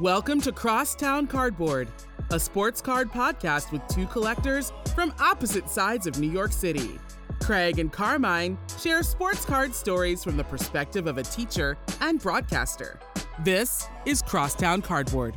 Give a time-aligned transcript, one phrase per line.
[0.00, 1.88] Welcome to Crosstown Cardboard,
[2.30, 6.98] a sports card podcast with two collectors from opposite sides of New York City.
[7.40, 13.00] Craig and Carmine share sports card stories from the perspective of a teacher and broadcaster.
[13.38, 15.34] This is Crosstown Cardboard.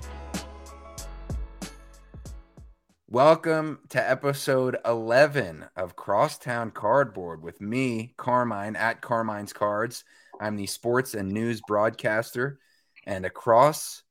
[3.07, 10.04] Welcome to episode 11 of Crosstown Cardboard with me, Carmine, at Carmine's Cards.
[10.41, 12.60] I'm the sports and news broadcaster,
[13.05, 14.04] and across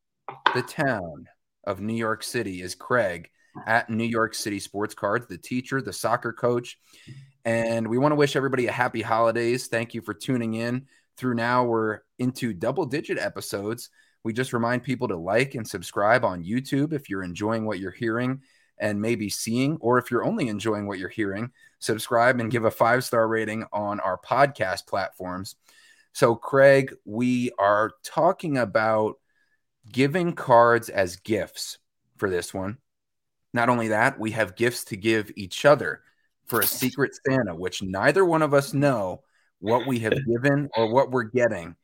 [0.54, 1.26] the town
[1.64, 3.30] of New York City is Craig
[3.66, 6.78] at New York City Sports Cards, the teacher, the soccer coach.
[7.44, 9.68] And we want to wish everybody a happy holidays.
[9.68, 10.86] Thank you for tuning in.
[11.16, 13.90] Through now, we're into double digit episodes.
[14.22, 17.90] We just remind people to like and subscribe on YouTube if you're enjoying what you're
[17.90, 18.42] hearing
[18.78, 22.70] and maybe seeing, or if you're only enjoying what you're hearing, subscribe and give a
[22.70, 25.56] five star rating on our podcast platforms.
[26.12, 29.16] So, Craig, we are talking about
[29.90, 31.78] giving cards as gifts
[32.16, 32.78] for this one.
[33.52, 36.02] Not only that, we have gifts to give each other
[36.46, 39.22] for a secret Santa, which neither one of us know
[39.60, 41.76] what we have given or what we're getting.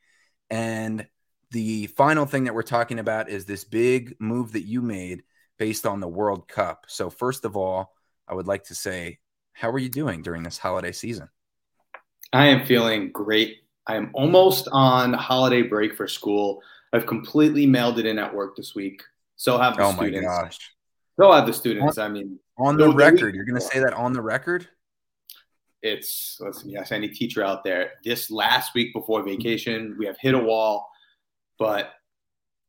[0.51, 1.07] And
[1.51, 5.23] the final thing that we're talking about is this big move that you made
[5.59, 6.87] based on the World Cup.
[6.89, 7.95] So, first of all,
[8.27, 9.19] I would like to say,
[9.53, 11.29] how are you doing during this holiday season?
[12.33, 13.59] I am feeling great.
[13.87, 16.63] I am almost on holiday break for school.
[16.95, 19.03] I've completely mailed it in at work this week.
[19.35, 20.27] So have the oh students.
[20.27, 20.59] my gosh.
[21.19, 21.99] So have the students.
[21.99, 24.69] I mean, on the record, you're going to say that on the record?
[25.83, 27.95] It's listen, yes, any teacher out there.
[28.05, 30.89] This last week before vacation, we have hit a wall,
[31.59, 31.91] but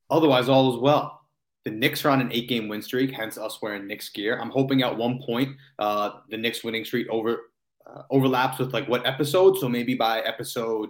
[0.10, 1.22] otherwise, all is well.
[1.64, 4.40] The Knicks are on an eight game win streak, hence us wearing Knicks gear.
[4.42, 7.52] I'm hoping at one point uh, the Knicks winning streak over
[7.88, 9.58] uh, overlaps with like what episode.
[9.58, 10.90] So maybe by episode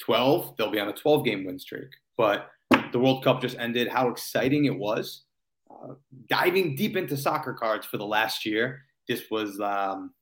[0.00, 1.90] 12, they'll be on a 12 game win streak.
[2.18, 2.50] But
[2.92, 3.88] the World Cup just ended.
[3.88, 5.22] How exciting it was!
[5.70, 5.94] Uh,
[6.28, 10.12] diving deep into soccer cards for the last year, this was um,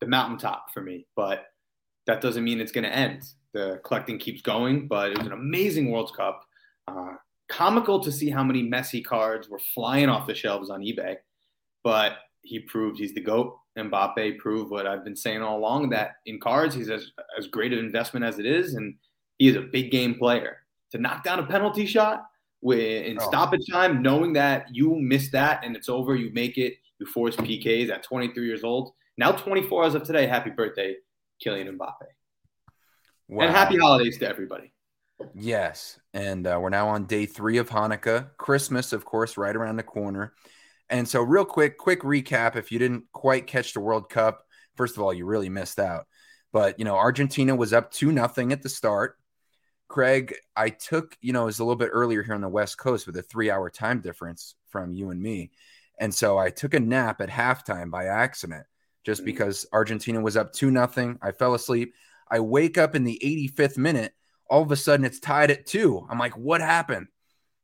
[0.00, 1.06] the mountaintop for me.
[1.16, 1.46] But
[2.06, 3.22] that doesn't mean it's going to end.
[3.54, 6.42] The collecting keeps going, but it was an amazing World Cup.
[6.86, 7.14] Uh,
[7.48, 11.16] comical to see how many Messi cards were flying off the shelves on eBay,
[11.82, 13.58] but he proved he's the GOAT.
[13.78, 17.72] Mbappe proved what I've been saying all along that in cards, he's as, as great
[17.72, 18.94] an investment as it is, and
[19.38, 20.58] he is a big game player
[20.92, 22.24] to knock down a penalty shot
[22.60, 23.28] with in oh.
[23.28, 27.36] stoppage time, knowing that you miss that and it's over, you make it, you force
[27.36, 28.92] PKs at 23 years old.
[29.18, 30.26] Now 24 as of today.
[30.26, 30.96] Happy birthday,
[31.44, 32.06] Kylian Mbappe.
[33.28, 33.46] Wow.
[33.46, 34.72] And happy holidays to everybody.
[35.34, 35.98] Yes.
[36.14, 38.30] And uh, we're now on day three of Hanukkah.
[38.36, 40.34] Christmas, of course, right around the corner.
[40.88, 44.44] And so, real quick, quick recap if you didn't quite catch the World Cup,
[44.76, 46.06] first of all, you really missed out.
[46.52, 49.16] But, you know, Argentina was up 2 nothing at the start.
[49.88, 52.78] Craig, I took, you know, it was a little bit earlier here on the West
[52.78, 55.52] Coast with a three hour time difference from you and me.
[55.98, 58.66] And so I took a nap at halftime by accident
[59.04, 59.26] just mm-hmm.
[59.26, 61.18] because Argentina was up 2 nothing.
[61.22, 61.94] I fell asleep.
[62.28, 64.12] I wake up in the 85th minute.
[64.48, 66.06] All of a sudden, it's tied at two.
[66.08, 67.08] I'm like, what happened?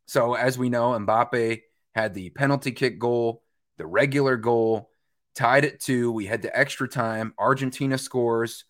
[0.07, 1.61] So, as we know, Mbappe
[1.95, 3.43] had the penalty kick goal,
[3.77, 4.91] the regular goal,
[5.35, 6.11] tied at two.
[6.11, 7.35] We head to extra time.
[7.39, 8.65] Argentina scores.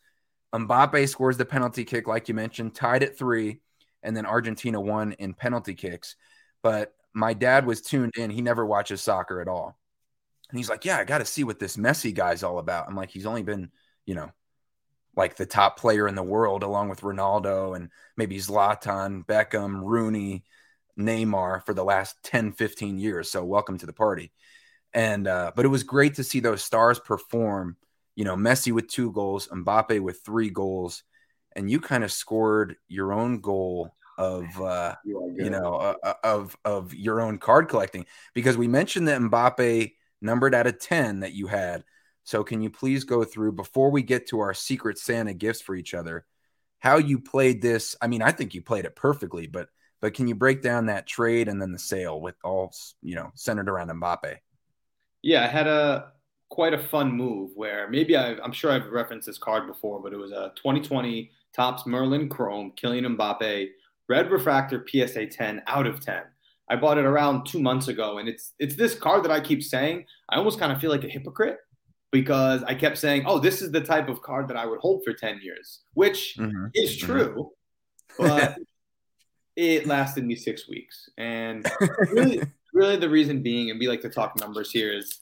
[0.55, 3.61] Mbappe scores the penalty kick, like you mentioned, tied at three,
[4.03, 6.17] and then Argentina won in penalty kicks.
[6.63, 8.31] But my dad was tuned in.
[8.31, 9.79] He never watches soccer at all.
[10.51, 12.87] And he's like, Yeah, I got to see what this Messi guy's all about.
[12.89, 13.71] I'm like, He's only been,
[14.07, 14.31] you know,
[15.17, 20.45] like the top player in the world, along with Ronaldo and maybe Zlatan, Beckham, Rooney,
[20.99, 23.31] Neymar for the last 10, 15 years.
[23.31, 24.33] So welcome to the party.
[24.95, 27.77] And, uh, but it was great to see those stars perform
[28.15, 31.03] you know, Messi with two goals, Mbappe with three goals,
[31.55, 36.56] and you kind of scored your own goal of uh, you know uh, uh, of
[36.65, 41.33] of your own card collecting because we mentioned that Mbappe numbered out of 10 that
[41.33, 41.84] you had.
[42.25, 45.75] So can you please go through before we get to our secret Santa gifts for
[45.75, 46.25] each other
[46.83, 47.95] how you played this?
[48.03, 49.69] I mean, I think you played it perfectly, but
[50.01, 53.31] but can you break down that trade and then the sale with all, you know,
[53.36, 54.39] centered around Mbappe?
[55.22, 56.11] Yeah, I had a
[56.53, 60.13] quite a fun move where maybe i am sure I've referenced this card before, but
[60.13, 63.69] it was a 2020 Topps Merlin Chrome Kylian Mbappe
[64.07, 66.21] Red Refractor PSA 10 out of 10.
[66.69, 69.63] I bought it around two months ago, and it's it's this card that I keep
[69.63, 70.04] saying.
[70.28, 71.57] I almost kind of feel like a hypocrite
[72.10, 75.05] because I kept saying, "Oh, this is the type of card that I would hold
[75.05, 76.66] for 10 years," which mm-hmm.
[76.75, 77.07] is mm-hmm.
[77.07, 77.51] true,
[78.19, 78.27] mm-hmm.
[78.27, 78.59] but
[79.57, 81.66] it lasted me six weeks, and
[82.13, 82.43] really,
[82.75, 85.19] really the reason being, and we like to talk numbers here, is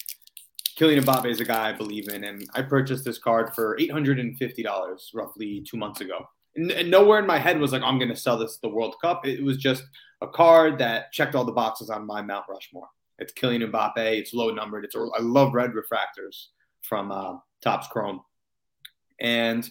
[0.80, 4.98] Kylian Mbappe is a guy I believe in, and I purchased this card for $850
[5.12, 6.26] roughly two months ago.
[6.56, 9.26] and nowhere in my head was like, I'm going to sell this the World Cup.
[9.26, 9.84] It was just
[10.22, 12.88] a card that checked all the boxes on my Mount Rushmore.
[13.18, 13.92] It's Kylian Mbappe.
[13.98, 14.86] It's low numbered.
[14.86, 16.46] It's I love red refractors
[16.80, 18.22] from uh, Topps Chrome,
[19.20, 19.68] and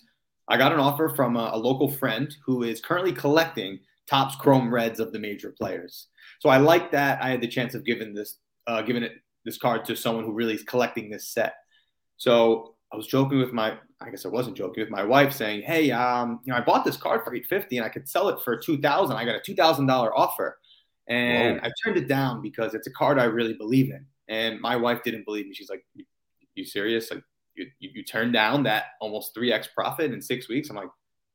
[0.48, 4.72] I got an offer from a, a, local friend who is currently collecting Topps Chrome
[4.72, 6.08] reds of the major players.
[6.40, 9.14] So I like that I had the chance of giving this uh, giving it
[9.50, 11.56] this card to someone who really is collecting this set.
[12.18, 15.64] So I was joking with my I guess I wasn't joking with my wife saying,
[15.64, 18.42] "Hey, um, you know, I bought this card for 850 and I could sell it
[18.44, 19.16] for 2000.
[19.16, 20.58] I got a $2000 offer."
[21.08, 21.68] And Whoa.
[21.68, 24.06] I turned it down because it's a card I really believe in.
[24.30, 25.54] And my wife didn't believe me.
[25.54, 26.06] She's like, "You,
[26.56, 27.12] you serious?
[27.12, 27.24] Like
[27.56, 30.90] you, you, you turned down that almost 3x profit in 6 weeks?" I'm like,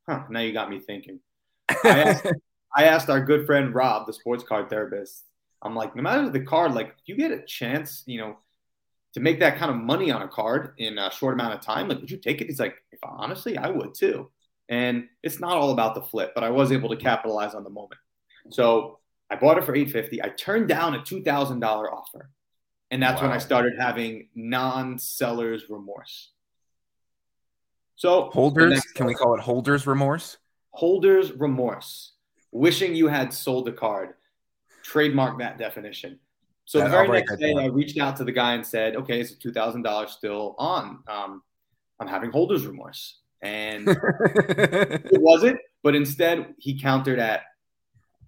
[0.08, 1.20] "Huh, now you got me thinking."
[1.69, 2.26] I asked,
[2.76, 5.25] I asked our good friend Rob, the sports card therapist.
[5.64, 8.37] I'm like, no matter the card, like if you get a chance, you know,
[9.14, 11.88] to make that kind of money on a card in a short amount of time,
[11.88, 12.49] like would you take it?
[12.49, 14.31] He's like, if honestly, I would too.
[14.69, 17.70] And it's not all about the flip, but I was able to capitalize on the
[17.70, 18.00] moment.
[18.50, 18.99] So
[19.31, 20.22] I bought it for 850.
[20.22, 21.62] I turned down a $2,000
[21.93, 22.31] offer.
[22.90, 23.28] And that's wow.
[23.28, 26.31] when I started having non-seller's remorse.
[27.96, 30.38] So holders, can we call it holders remorse?
[30.70, 32.12] Holders remorse.
[32.52, 34.14] Wishing you had sold the card.
[34.84, 36.20] Trademark that definition.
[36.66, 39.32] So the very next day, I reached out to the guy and said, "Okay, it's
[39.32, 41.02] two thousand dollars still on.
[41.08, 41.42] Um,
[42.00, 45.58] I'm having holders remorse," and it wasn't.
[45.82, 47.42] But instead, he countered at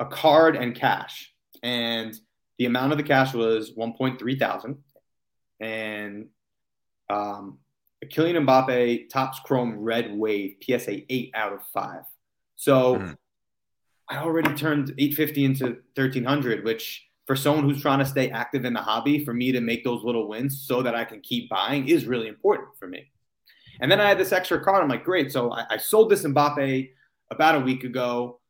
[0.01, 1.33] a card and cash,
[1.63, 2.15] and
[2.59, 4.79] the amount of the cash was one point three thousand,
[5.61, 6.27] and
[7.09, 7.59] um,
[8.03, 12.03] a Kylian Mbappe Topps Chrome Red Wave PSA eight out of five.
[12.57, 13.13] So mm-hmm.
[14.09, 18.31] I already turned eight fifty into thirteen hundred, which for someone who's trying to stay
[18.31, 21.21] active in the hobby, for me to make those little wins so that I can
[21.21, 23.11] keep buying is really important for me.
[23.81, 24.83] And then I had this extra card.
[24.83, 25.33] I'm like, great.
[25.33, 26.89] So I, I sold this Mbappe
[27.33, 28.41] about a week ago,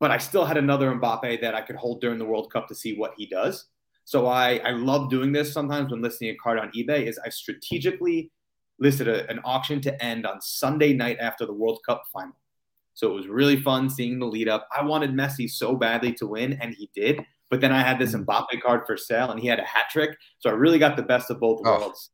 [0.00, 2.74] but I still had another Mbappe that I could hold during the World Cup to
[2.74, 3.66] see what he does.
[4.06, 7.28] So I, I love doing this sometimes when listing a card on eBay is I
[7.28, 8.32] strategically
[8.78, 12.34] listed a, an auction to end on Sunday night after the World Cup final.
[12.94, 14.68] So it was really fun seeing the lead up.
[14.76, 17.24] I wanted Messi so badly to win, and he did.
[17.48, 18.28] But then I had this mm-hmm.
[18.30, 20.16] Mbappe card for sale, and he had a hat trick.
[20.38, 21.78] So I really got the best of both oh.
[21.78, 22.10] worlds.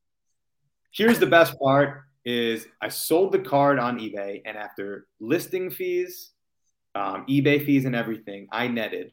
[0.92, 6.32] Here's the best part: is I sold the card on eBay, and after listing fees,
[6.94, 9.12] um, eBay fees, and everything, I netted.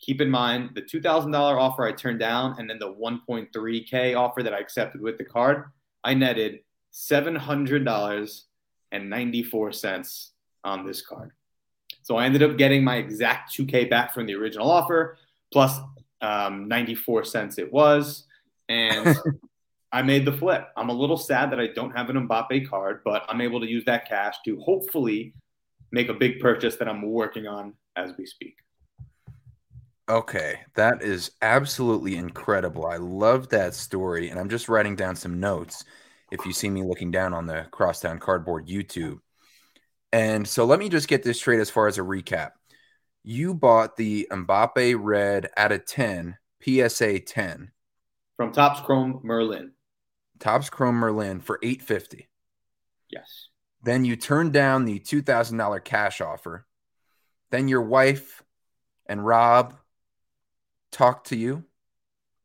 [0.00, 3.20] Keep in mind the two thousand dollar offer I turned down, and then the one
[3.26, 5.64] point three k offer that I accepted with the card.
[6.04, 6.60] I netted
[6.90, 8.46] seven hundred dollars
[8.92, 10.32] and ninety four cents
[10.64, 11.30] on this card.
[12.02, 15.18] So I ended up getting my exact 2K back from the original offer
[15.52, 15.78] plus
[16.20, 18.24] um, 94 cents it was.
[18.68, 19.16] And
[19.92, 20.68] I made the flip.
[20.76, 23.66] I'm a little sad that I don't have an Mbappe card, but I'm able to
[23.66, 25.34] use that cash to hopefully
[25.92, 28.56] make a big purchase that I'm working on as we speak.
[30.08, 32.86] Okay, that is absolutely incredible.
[32.86, 35.84] I love that story, and I'm just writing down some notes.
[36.30, 39.18] If you see me looking down on the Crosstown Cardboard YouTube,
[40.12, 42.52] and so let me just get this straight as far as a recap
[43.28, 47.70] you bought the Mbappe Red out of 10, PSA 10.
[48.38, 49.72] From Topps Chrome Merlin.
[50.38, 52.26] Topps Chrome Merlin for 850.
[53.10, 53.48] Yes.
[53.82, 56.66] Then you turned down the $2,000 cash offer.
[57.50, 58.42] Then your wife
[59.04, 59.74] and Rob
[60.90, 61.64] talked to you,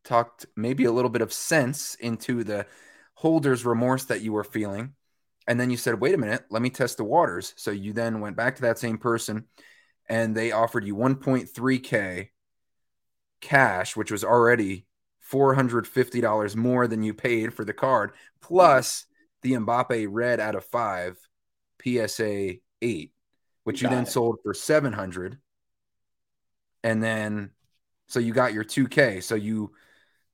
[0.04, 2.66] talked maybe a little bit of sense into the
[3.14, 4.96] holder's remorse that you were feeling.
[5.48, 7.54] And then you said, wait a minute, let me test the waters.
[7.58, 9.46] So you then went back to that same person
[10.08, 12.30] and they offered you 1.3k
[13.42, 14.86] cash, which was already
[15.32, 19.06] $450 more than you paid for the card, plus
[19.42, 21.18] the Mbappe red out of five
[21.84, 23.12] PSA 8,
[23.64, 24.10] which you, you then it.
[24.10, 25.38] sold for 700.
[26.84, 27.52] And then
[28.08, 29.24] so you got your 2K.
[29.24, 29.72] So you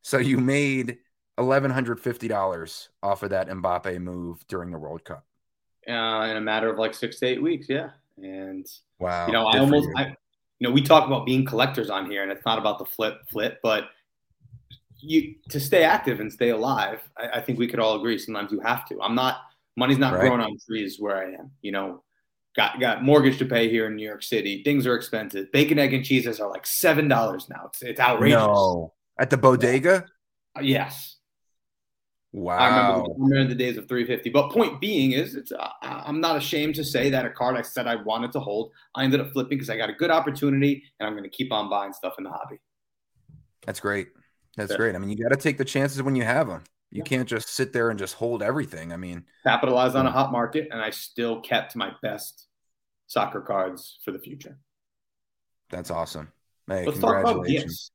[0.01, 0.97] so you made
[1.39, 5.25] $1150 off of that Mbappe move during the World Cup.
[5.87, 7.89] Uh, in a matter of like six to eight weeks, yeah.
[8.17, 8.65] And
[8.99, 9.93] wow, you know, I almost, you.
[9.97, 10.15] I,
[10.59, 13.21] you know, we talk about being collectors on here, and it's not about the flip,
[13.31, 13.85] flip, but
[14.97, 16.99] you to stay active and stay alive.
[17.17, 18.17] I, I think we could all agree.
[18.17, 19.01] Sometimes you have to.
[19.01, 19.37] I'm not.
[19.77, 20.21] Money's not right.
[20.21, 21.51] growing on trees where I am.
[21.61, 22.03] You know,
[22.55, 24.61] got got mortgage to pay here in New York City.
[24.63, 25.51] Things are expensive.
[25.53, 27.67] Bacon, egg, and cheeses are like seven dollars now.
[27.67, 28.37] It's it's outrageous.
[28.37, 30.05] No, at the bodega.
[30.61, 31.15] Yes.
[32.31, 32.57] Wow.
[32.57, 34.29] I remember, I remember the days of 350.
[34.29, 37.63] But point being is, it's uh, I'm not ashamed to say that a card I
[37.63, 40.83] said I wanted to hold, I ended up flipping because I got a good opportunity,
[40.99, 42.59] and I'm going to keep on buying stuff in the hobby.
[43.65, 44.09] That's great.
[44.57, 44.77] That's yeah.
[44.77, 44.95] great.
[44.95, 46.63] I mean, you got to take the chances when you have them.
[46.91, 47.03] You yeah.
[47.03, 48.93] can't just sit there and just hold everything.
[48.93, 52.47] I mean, capitalize on a hot market, and I still kept my best
[53.07, 54.57] soccer cards for the future.
[55.69, 56.31] That's awesome.
[56.67, 57.91] Hey, Let's talk about gifts.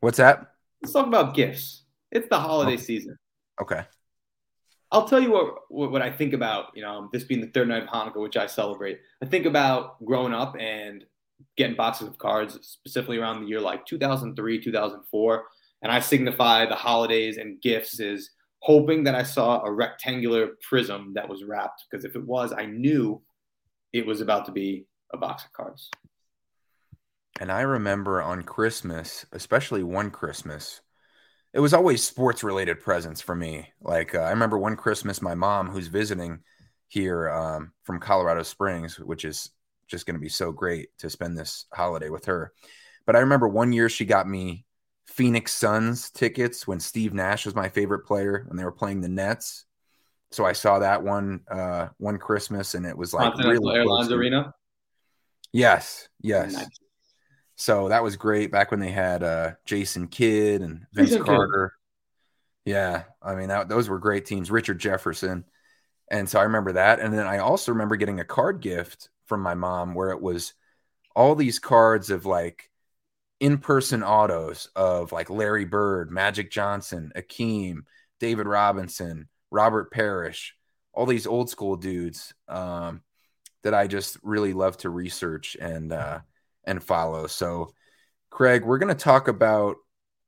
[0.00, 0.54] What's that?
[0.82, 1.81] Let's talk about gifts.
[2.12, 2.82] It's the holiday Okay.
[2.82, 3.18] season.
[3.60, 3.84] Okay.
[4.92, 6.66] I'll tell you what, what what I think about.
[6.74, 9.00] You know, this being the third night of Hanukkah, which I celebrate.
[9.22, 11.04] I think about growing up and
[11.56, 15.44] getting boxes of cards, specifically around the year like 2003, 2004,
[15.82, 21.12] and I signify the holidays and gifts is hoping that I saw a rectangular prism
[21.14, 21.84] that was wrapped.
[21.90, 23.20] Because if it was, I knew
[23.92, 25.90] it was about to be a box of cards.
[27.40, 30.80] And I remember on Christmas, especially one Christmas,
[31.52, 33.68] it was always sports related presents for me.
[33.80, 36.40] Like uh, I remember one Christmas, my mom, who's visiting
[36.88, 39.50] here um, from Colorado Springs, which is
[39.86, 42.52] just going to be so great to spend this holiday with her.
[43.06, 44.64] But I remember one year she got me
[45.06, 49.08] Phoenix Suns tickets when Steve Nash was my favorite player when they were playing the
[49.08, 49.66] Nets.
[50.30, 54.10] So I saw that one uh, one Christmas, and it was like Continental really Airlines
[54.10, 54.54] Arena.
[55.52, 56.54] Yes, yes.
[56.54, 56.81] Nice.
[57.62, 61.26] So that was great back when they had uh, Jason Kidd and Vince Jason Kidd.
[61.26, 61.74] Carter.
[62.64, 64.50] Yeah, I mean that, those were great teams.
[64.50, 65.44] Richard Jefferson,
[66.10, 66.98] and so I remember that.
[66.98, 70.54] And then I also remember getting a card gift from my mom where it was
[71.14, 72.68] all these cards of like
[73.38, 77.82] in-person autos of like Larry Bird, Magic Johnson, Akeem,
[78.18, 80.56] David Robinson, Robert Parish,
[80.92, 83.02] all these old school dudes um,
[83.62, 86.18] that I just really love to research and uh,
[86.64, 87.26] and follow.
[87.26, 87.72] So,
[88.30, 89.76] Craig, we're going to talk about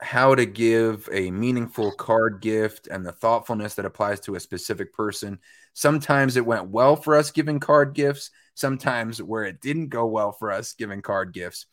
[0.00, 4.92] how to give a meaningful card gift and the thoughtfulness that applies to a specific
[4.92, 5.38] person.
[5.72, 10.32] Sometimes it went well for us giving card gifts, sometimes where it didn't go well
[10.32, 11.66] for us giving card gifts.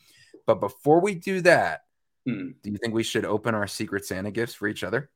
[0.46, 1.82] But before we do that,
[2.25, 2.51] Hmm.
[2.62, 5.10] do you think we should open our secret Santa gifts for each other?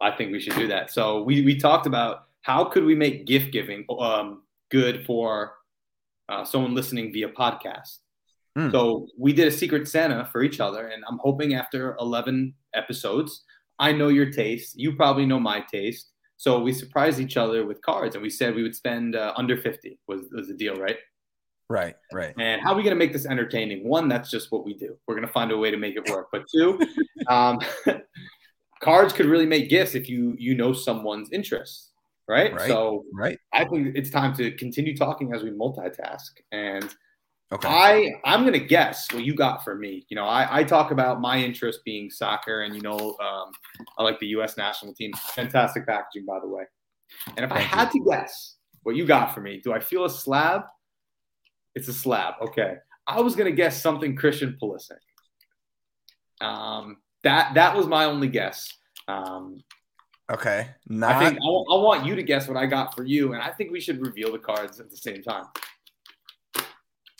[0.00, 0.92] I think we should do that.
[0.92, 5.54] So we, we talked about how could we make gift giving um, good for
[6.28, 7.98] uh, someone listening via podcast.
[8.56, 8.70] Hmm.
[8.70, 13.44] So we did a secret Santa for each other, and I'm hoping after 11 episodes,
[13.78, 14.78] I know your taste.
[14.78, 16.10] You probably know my taste.
[16.36, 19.56] So we surprised each other with cards, and we said we would spend uh, under
[19.56, 20.96] 50 was, was the deal, right?
[21.68, 22.34] Right, right.
[22.38, 23.88] And how are we going to make this entertaining?
[23.88, 24.96] One, that's just what we do.
[25.06, 26.28] We're going to find a way to make it work.
[26.30, 26.78] But two,
[27.28, 27.60] um,
[28.82, 31.92] cards could really make gifts if you you know someone's interests,
[32.28, 32.52] right?
[32.52, 32.68] Right.
[32.68, 33.38] So Right.
[33.54, 36.28] I think it's time to continue talking as we multitask.
[36.50, 36.94] And
[37.52, 37.68] Okay.
[37.68, 40.06] I I'm going to guess what you got for me.
[40.08, 43.52] You know, I, I talk about my interest being soccer, and you know, um,
[43.98, 44.56] I like the U.S.
[44.56, 45.12] national team.
[45.34, 46.64] Fantastic packaging, by the way.
[47.36, 47.78] And if I Thank you.
[47.78, 50.62] had to guess what you got for me, do I feel a slab?
[51.74, 52.34] It's a slab.
[52.40, 52.76] Okay.
[53.06, 54.92] I was gonna guess something Christian Pulisic.
[56.40, 58.72] Um, that that was my only guess.
[59.08, 59.62] Um,
[60.30, 60.68] okay.
[61.02, 63.50] I think I, I want you to guess what I got for you, and I
[63.50, 65.44] think we should reveal the cards at the same time.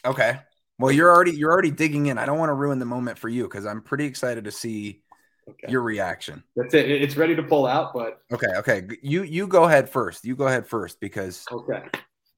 [0.04, 0.38] Okay.
[0.78, 2.18] Well, you're already you're already digging in.
[2.18, 5.02] I don't want to ruin the moment for you because I'm pretty excited to see
[5.49, 5.73] Okay.
[5.73, 6.44] your reaction.
[6.54, 6.88] That's it.
[6.88, 8.87] It- It's ready to pull out, but Okay, okay.
[9.02, 10.25] You you go ahead first.
[10.25, 11.82] You go ahead first because okay.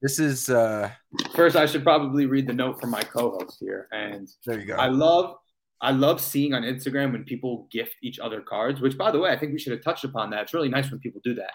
[0.01, 0.89] this is uh
[1.35, 4.75] First, I should probably read the note from my co-host here, and there you go.
[4.75, 5.35] I love
[5.81, 8.81] I love seeing on Instagram when people gift each other cards.
[8.81, 10.41] Which, by the way, I think we should have touched upon that.
[10.43, 11.53] It's really nice when people do that.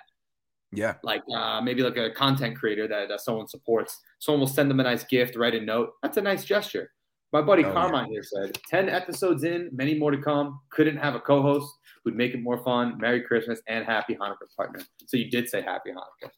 [0.73, 0.95] Yeah.
[1.03, 3.99] like uh, maybe like a content creator that, that someone supports.
[4.19, 5.91] Someone will send them a nice gift, write a note.
[6.03, 6.91] That's a nice gesture.
[7.33, 7.75] My buddy Oh, yeah.
[7.75, 10.61] Carmine here said, 10 episodes in, many more to come.
[10.71, 11.73] Couldn't have a co host
[12.05, 12.99] who'd make it more fun.
[12.99, 14.81] Merry Christmas and happy Hanukkah, partner.
[15.07, 16.31] So you did say happy Hanukkah.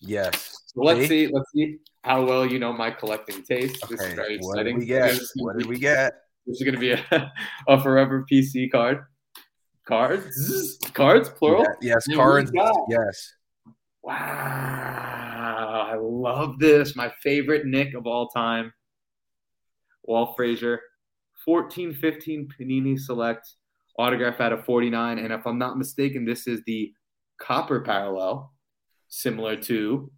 [0.00, 0.56] Yes.
[0.66, 1.26] So let's See?
[1.26, 1.26] see.
[1.32, 3.86] Let's see how well you know my collecting taste.
[3.88, 4.14] This is Okay.
[4.14, 5.08] very What did we get?
[5.08, 6.14] This is gonna What did we get?
[6.46, 7.32] This is going to be a,
[7.68, 9.04] a forever PC card.
[9.86, 10.78] Cards?
[10.94, 11.64] Cards, plural?
[11.82, 12.50] Yeah, yes, Yeah, cards.
[12.88, 13.34] Yes.
[14.02, 16.96] Wow, I love this.
[16.96, 18.72] My favorite Knick of all time,
[20.04, 20.80] Walt Frazier,
[21.44, 23.46] 14 15 Panini Select,
[23.98, 25.18] autograph out of 49.
[25.18, 26.92] And if I'm not mistaken, this is the
[27.38, 28.52] copper parallel,
[29.08, 30.10] similar to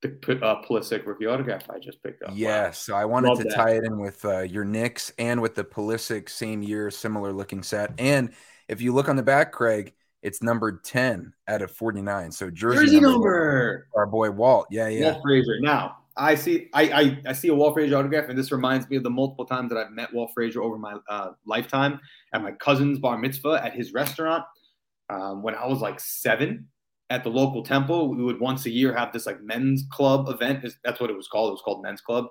[0.00, 0.08] the
[0.42, 2.30] uh, Pulisic rookie autograph I just picked up.
[2.30, 2.36] Wow.
[2.36, 2.78] Yes.
[2.78, 3.54] So I wanted Love to that.
[3.54, 7.62] tie it in with uh, your Knicks and with the Pulisic same year, similar looking
[7.62, 7.92] set.
[7.98, 8.32] And
[8.68, 12.32] if you look on the back, Craig, it's numbered 10 out of 49.
[12.32, 13.88] So jersey, Jersey number, number.
[13.94, 14.66] Our boy Walt.
[14.70, 15.12] Yeah, yeah.
[15.12, 15.60] Walt Frazier.
[15.60, 18.96] Now, I see I, I, I see a Walt Frazier autograph, and this reminds me
[18.96, 22.00] of the multiple times that I've met Walt Frazier over my uh, lifetime
[22.32, 24.44] at my cousin's bar mitzvah at his restaurant.
[25.10, 26.66] Um, when I was like seven
[27.10, 30.66] at the local temple, we would once a year have this like men's club event.
[30.84, 31.50] That's what it was called.
[31.50, 32.26] It was called men's club.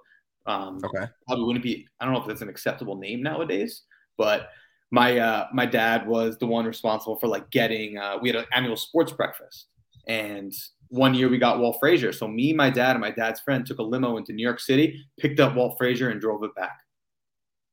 [0.46, 1.06] Um, Okay.
[1.26, 1.88] probably wouldn't be.
[2.00, 3.84] I don't know if that's an acceptable name nowadays,
[4.18, 4.50] but
[4.92, 7.98] my uh, my dad was the one responsible for like getting.
[7.98, 9.68] Uh, we had an annual sports breakfast,
[10.08, 10.54] and
[10.90, 12.14] one year we got Walt Frazier.
[12.14, 15.06] So me, my dad, and my dad's friend took a limo into New York City,
[15.20, 16.80] picked up Walt Frazier, and drove it back.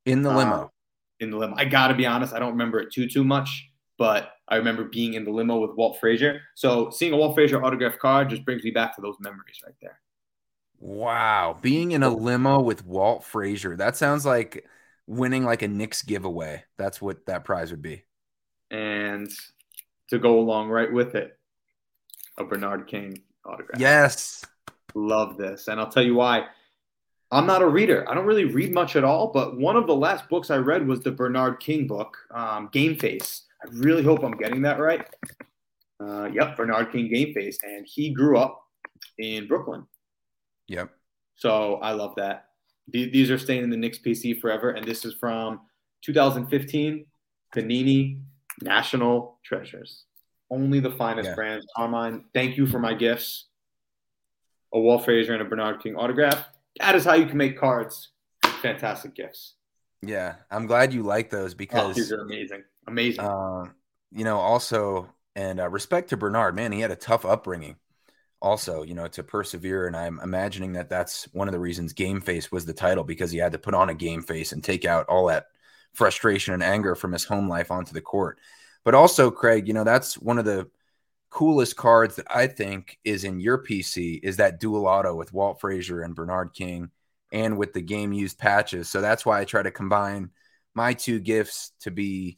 [0.07, 0.65] In the limo.
[0.65, 0.69] Uh,
[1.21, 1.55] in the limo.
[1.57, 4.85] I got to be honest, I don't remember it too too much, but I remember
[4.85, 6.41] being in the limo with Walt Frazier.
[6.55, 9.75] So seeing a Walt Frazier autograph card just brings me back to those memories right
[9.81, 10.01] there.
[10.81, 13.77] Wow, being in a limo with Walt Frazier.
[13.77, 14.67] That sounds like
[15.07, 16.65] winning like a Knicks giveaway.
[16.79, 18.05] That's what that prize would be.
[18.71, 19.31] And
[20.09, 21.39] to go along right with it,
[22.39, 23.81] a Bernard King autograph.
[23.81, 24.45] Yes.
[24.95, 25.69] Love this.
[25.69, 26.47] And I'll tell you why.
[27.31, 28.09] I'm not a reader.
[28.09, 30.87] I don't really read much at all, but one of the last books I read
[30.87, 33.43] was the Bernard King book, um, Game Face.
[33.63, 35.07] I really hope I'm getting that right.
[36.01, 37.59] Uh, yep, Bernard King Game Face.
[37.65, 38.63] And he grew up
[39.19, 39.87] in Brooklyn.
[40.69, 40.91] Yep.
[41.35, 42.51] So I love that.
[42.89, 44.71] These are staying in the Knicks PC forever.
[44.71, 45.61] And this is from
[46.03, 47.07] 2015
[47.55, 48.21] Panini
[48.63, 50.05] National Treasures.
[50.51, 51.35] Only the finest yeah.
[51.35, 51.67] brands.
[51.77, 53.47] Carmine, thank you for my gifts.
[54.73, 56.47] A Walt Frazier and a Bernard King autograph.
[56.81, 58.11] That is how you can make cards.
[58.61, 59.55] Fantastic gifts.
[60.03, 62.65] Yeah, I'm glad you like those oh, because oh, these are amazing.
[62.87, 63.25] Amazing.
[63.25, 63.65] Uh,
[64.13, 67.77] you know, also, and uh, respect to Bernard, man, he had a tough upbringing
[68.45, 69.87] also, you know, to persevere.
[69.87, 73.31] And I'm imagining that that's one of the reasons Game Face was the title because
[73.31, 75.47] he had to put on a game face and take out all that
[75.95, 78.39] frustration and anger from his home life onto the court.
[78.85, 80.69] But also, Craig, you know, that's one of the
[81.31, 85.59] coolest cards that I think is in your PC is that dual auto with Walt
[85.59, 86.91] Frazier and Bernard King
[87.33, 88.91] and with the game used patches.
[88.91, 90.31] So that's why I try to combine
[90.75, 92.37] my two gifts to be,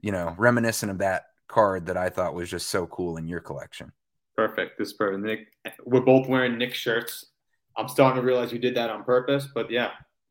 [0.00, 3.40] you know, reminiscent of that card that I thought was just so cool in your
[3.40, 3.92] collection.
[4.38, 4.78] Perfect.
[4.78, 5.24] This is perfect.
[5.24, 5.48] Nick,
[5.84, 7.26] we're both wearing Knick shirts.
[7.76, 9.90] I'm starting to realize you did that on purpose, but yeah,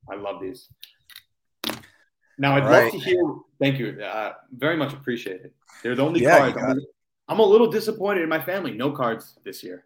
[0.10, 0.70] I love these.
[2.38, 2.84] Now, I'd right.
[2.86, 3.22] love to hear.
[3.60, 4.02] Thank you.
[4.02, 5.52] Uh, very much appreciated.
[5.84, 6.58] They're the only yeah, cards.
[6.58, 6.80] I'm,
[7.28, 8.72] I'm, a little disappointed in my family.
[8.72, 9.84] No cards this year.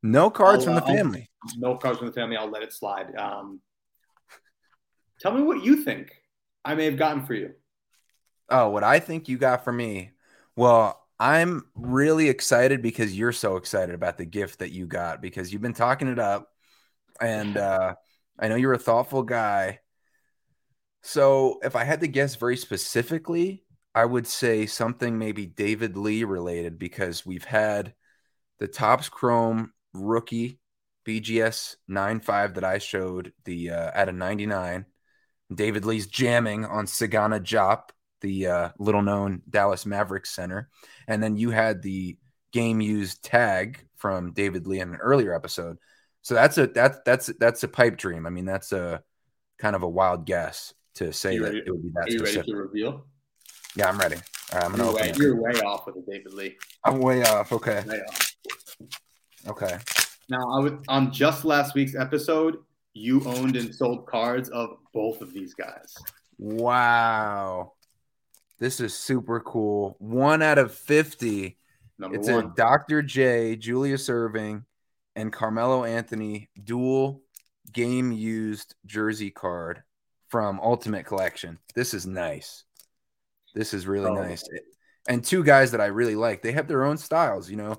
[0.00, 1.28] No cards I'll, from the family.
[1.42, 2.36] I'll, no cards from the family.
[2.36, 3.16] I'll let it slide.
[3.16, 3.60] Um,
[5.18, 6.12] tell me what you think
[6.64, 7.54] I may have gotten for you.
[8.48, 10.12] Oh, what I think you got for me.
[10.54, 15.52] Well, I'm really excited because you're so excited about the gift that you got because
[15.52, 16.48] you've been talking it up.
[17.20, 17.96] And uh,
[18.38, 19.80] I know you're a thoughtful guy.
[21.02, 26.24] So if I had to guess very specifically, I would say something maybe David Lee
[26.24, 27.92] related because we've had
[28.58, 30.58] the Topps Chrome rookie
[31.06, 34.86] BGS 95 that I showed the uh, at a 99.
[35.54, 40.68] David Lee's jamming on Sagana Diop the uh, little known Dallas Mavericks center.
[41.08, 42.16] And then you had the
[42.52, 45.78] game used tag from David Lee in an earlier episode.
[46.22, 48.26] So that's a that's that's that's a pipe dream.
[48.26, 49.02] I mean, that's a
[49.58, 52.36] kind of a wild guess to say that it would be that Are you specific.
[52.40, 53.06] ready to reveal?
[53.76, 54.16] Yeah, I'm ready.
[54.52, 56.56] Right, I'm gonna you're, way, you're way off with the David Lee.
[56.84, 57.52] I'm way off.
[57.52, 57.82] Okay.
[57.86, 58.36] Way off.
[59.46, 59.78] Okay.
[60.28, 62.58] Now, I would on just last week's episode,
[62.94, 65.94] you owned and sold cards of both of these guys.
[66.38, 67.74] Wow.
[68.60, 69.96] This is super cool.
[69.98, 71.56] One out of 50.
[71.98, 72.44] Number it's one.
[72.44, 73.02] a Dr.
[73.02, 74.64] J, Julius Erving,
[75.16, 77.22] and Carmelo Anthony dual
[77.72, 79.82] game used jersey card
[80.28, 81.58] from Ultimate Collection.
[81.74, 82.64] This is nice.
[83.54, 84.14] This is really oh.
[84.14, 84.44] nice.
[85.08, 86.42] And two guys that I really like.
[86.42, 87.76] They have their own styles, you know,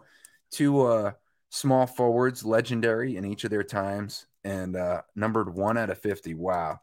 [0.50, 1.12] two uh
[1.50, 6.34] small forwards, legendary in each of their times, and uh numbered one out of 50.
[6.34, 6.80] Wow.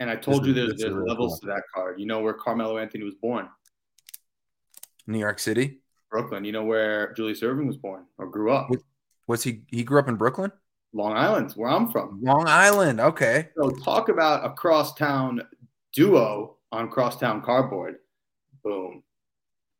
[0.00, 1.40] And I told you there's, there's levels cool.
[1.40, 2.00] to that card.
[2.00, 3.48] You know where Carmelo Anthony was born?
[5.06, 6.44] New York City, Brooklyn.
[6.44, 8.70] You know where Julius Erving was born or grew up?
[9.26, 9.62] Was he?
[9.68, 10.50] He grew up in Brooklyn.
[10.94, 12.18] Long Island, where I'm from.
[12.22, 12.98] Long Island.
[12.98, 13.50] Okay.
[13.56, 15.42] So talk about a crosstown
[15.92, 17.96] duo on crosstown cardboard.
[18.64, 19.02] Boom.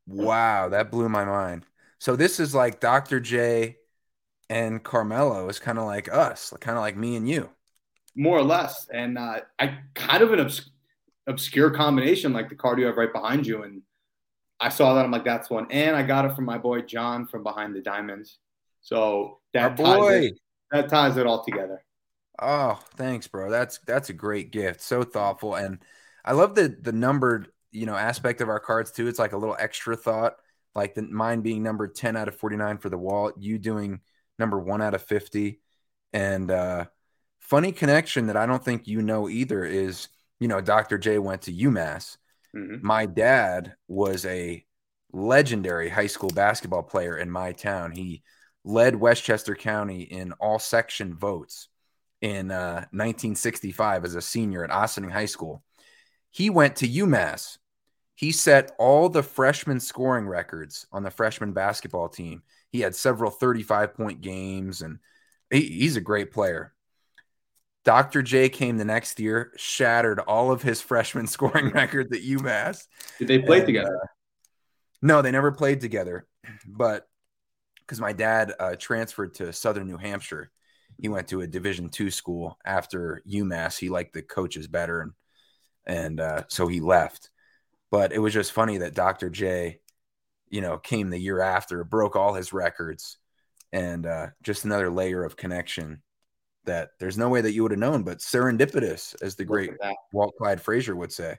[0.06, 1.64] Wow, that blew my mind.
[1.98, 3.20] So this is like Dr.
[3.20, 3.76] J
[4.50, 7.50] and Carmelo is kind of like us, kind of like me and you
[8.14, 8.88] more or less.
[8.92, 10.70] And uh, I kind of an obs-
[11.26, 13.62] obscure combination, like the card you have right behind you.
[13.62, 13.82] And
[14.60, 15.66] I saw that I'm like, that's one.
[15.70, 18.38] And I got it from my boy John from Behind the Diamonds.
[18.82, 21.84] So that ties it, that ties it all together.
[22.40, 23.50] Oh, thanks, bro.
[23.50, 24.80] That's that's a great gift.
[24.80, 25.78] So thoughtful, and
[26.24, 29.06] I love the the numbered you know aspect of our cards too.
[29.06, 30.36] It's like a little extra thought,
[30.74, 34.00] like the mine being numbered ten out of forty nine for the wall, you doing
[34.38, 35.60] number one out of fifty,
[36.12, 36.86] and uh
[37.50, 40.08] funny connection that I don't think you know either is,
[40.38, 40.98] you know, Dr.
[40.98, 42.16] J went to UMass.
[42.56, 42.86] Mm-hmm.
[42.86, 44.64] My dad was a
[45.12, 47.90] legendary high school basketball player in my town.
[47.90, 48.22] He
[48.64, 51.68] led Westchester County in all section votes
[52.20, 55.64] in uh, 1965 as a senior at Ossining High School.
[56.30, 57.58] He went to UMass.
[58.14, 62.42] He set all the freshman scoring records on the freshman basketball team.
[62.70, 65.00] he had several 35 point games, and
[65.50, 66.74] he, he's a great player.
[67.84, 68.22] Dr.
[68.22, 72.86] J came the next year, shattered all of his freshman scoring records at UMass.
[73.18, 73.96] Did they play and, together?
[74.02, 74.06] Uh,
[75.02, 76.26] no, they never played together.
[76.66, 77.06] But
[77.80, 80.50] because my dad uh, transferred to Southern New Hampshire,
[80.98, 83.78] he went to a Division two school after UMass.
[83.78, 85.12] He liked the coaches better, and
[85.86, 87.30] and uh, so he left.
[87.90, 89.30] But it was just funny that Dr.
[89.30, 89.80] J,
[90.48, 93.16] you know, came the year after, broke all his records,
[93.72, 96.02] and uh, just another layer of connection
[96.64, 99.70] that there's no way that you would have known, but serendipitous, as the great
[100.12, 101.36] Walt Clyde Frazier would say.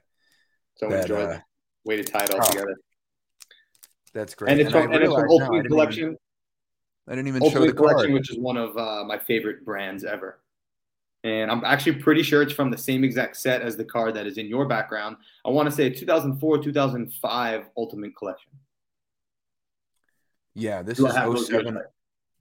[0.76, 1.38] So that, enjoy uh,
[1.84, 2.76] way to tie it all oh, together.
[4.14, 4.52] That's great.
[4.52, 6.04] And it's from, and it's from Ultimate no, Collection.
[6.04, 6.16] Even,
[7.08, 8.12] I didn't even show the Collection, card.
[8.12, 10.40] which is one of uh, my favorite brands ever.
[11.24, 14.26] And I'm actually pretty sure it's from the same exact set as the card that
[14.26, 15.16] is in your background.
[15.46, 18.50] I want to say 2004, 2005 Ultimate Collection.
[20.54, 21.78] Yeah, this Do is 07.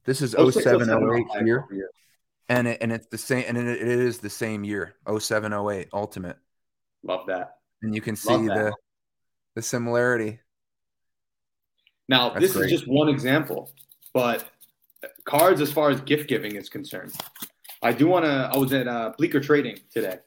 [0.04, 1.67] This is 07, 08 year.
[2.51, 5.87] And it, and it's the same and it, it is the same year, 07, 08
[5.93, 6.37] Ultimate.
[7.01, 7.59] Love that.
[7.81, 8.73] And you can see the
[9.55, 10.41] the similarity.
[12.09, 12.65] Now, That's this great.
[12.65, 13.71] is just one example,
[14.13, 14.49] but
[15.23, 17.13] cards as far as gift giving is concerned.
[17.81, 18.49] I do want to.
[18.53, 20.19] I was at uh, Bleecker Trading today,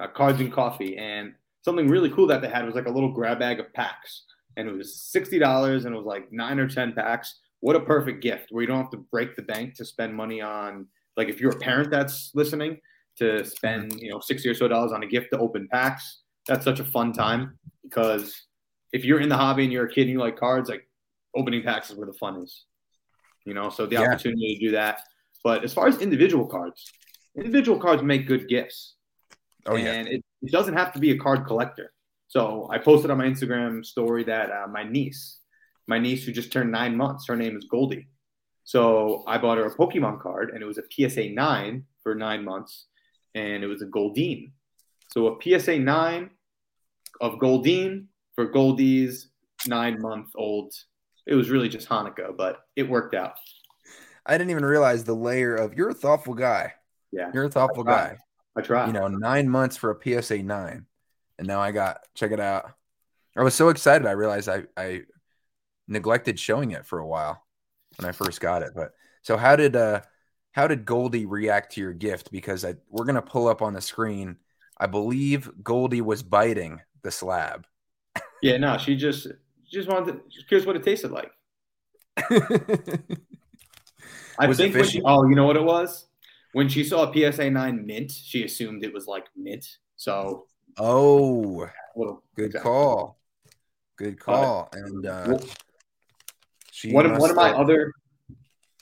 [0.00, 3.12] uh, cards and coffee, and something really cool that they had was like a little
[3.12, 4.24] grab bag of packs,
[4.56, 7.38] and it was sixty dollars, and it was like nine or ten packs.
[7.60, 10.40] What a perfect gift where you don't have to break the bank to spend money
[10.40, 10.88] on.
[11.20, 12.80] Like if you're a parent that's listening,
[13.20, 16.22] to spend you know sixty or so dollars on a gift to open packs.
[16.48, 18.34] That's such a fun time because
[18.92, 20.88] if you're in the hobby and you're a kid and you like cards, like
[21.36, 22.64] opening packs is where the fun is.
[23.44, 24.02] You know, so the yeah.
[24.02, 25.02] opportunity to do that.
[25.44, 26.90] But as far as individual cards,
[27.36, 28.96] individual cards make good gifts.
[29.66, 31.92] Oh yeah, and it, it doesn't have to be a card collector.
[32.28, 35.40] So I posted on my Instagram story that uh, my niece,
[35.86, 38.08] my niece who just turned nine months, her name is Goldie.
[38.64, 42.44] So I bought her a Pokemon card, and it was a PSA nine for nine
[42.44, 42.86] months,
[43.34, 44.52] and it was a Goldeen.
[45.12, 46.30] So a PSA nine
[47.20, 49.28] of Goldeen for Goldie's
[49.66, 50.72] nine month old.
[51.26, 53.34] It was really just Hanukkah, but it worked out.
[54.24, 56.74] I didn't even realize the layer of you're a thoughtful guy.
[57.12, 57.30] Yeah.
[57.34, 58.18] You're a thoughtful I guy.
[58.56, 58.86] I try.
[58.86, 60.86] You know, nine months for a PSA nine.
[61.38, 62.72] And now I got check it out.
[63.36, 65.02] I was so excited I realized I, I
[65.88, 67.42] neglected showing it for a while
[68.00, 68.70] when I first got it.
[68.74, 70.00] But so how did uh
[70.52, 72.32] how did Goldie react to your gift?
[72.32, 74.36] Because I, we're gonna pull up on the screen.
[74.78, 77.66] I believe Goldie was biting the slab.
[78.42, 81.30] Yeah, no, she just she just wanted to curious what it tasted like.
[84.38, 86.06] I was think when she, oh, you know what it was?
[86.52, 89.66] When she saw a PSA nine mint, she assumed it was like mint.
[89.96, 90.46] So
[90.78, 91.68] oh,
[92.34, 92.60] good exactly.
[92.60, 93.20] call,
[93.96, 94.70] good call.
[94.72, 95.38] Uh, and uh,
[96.84, 97.92] well, one of one of my other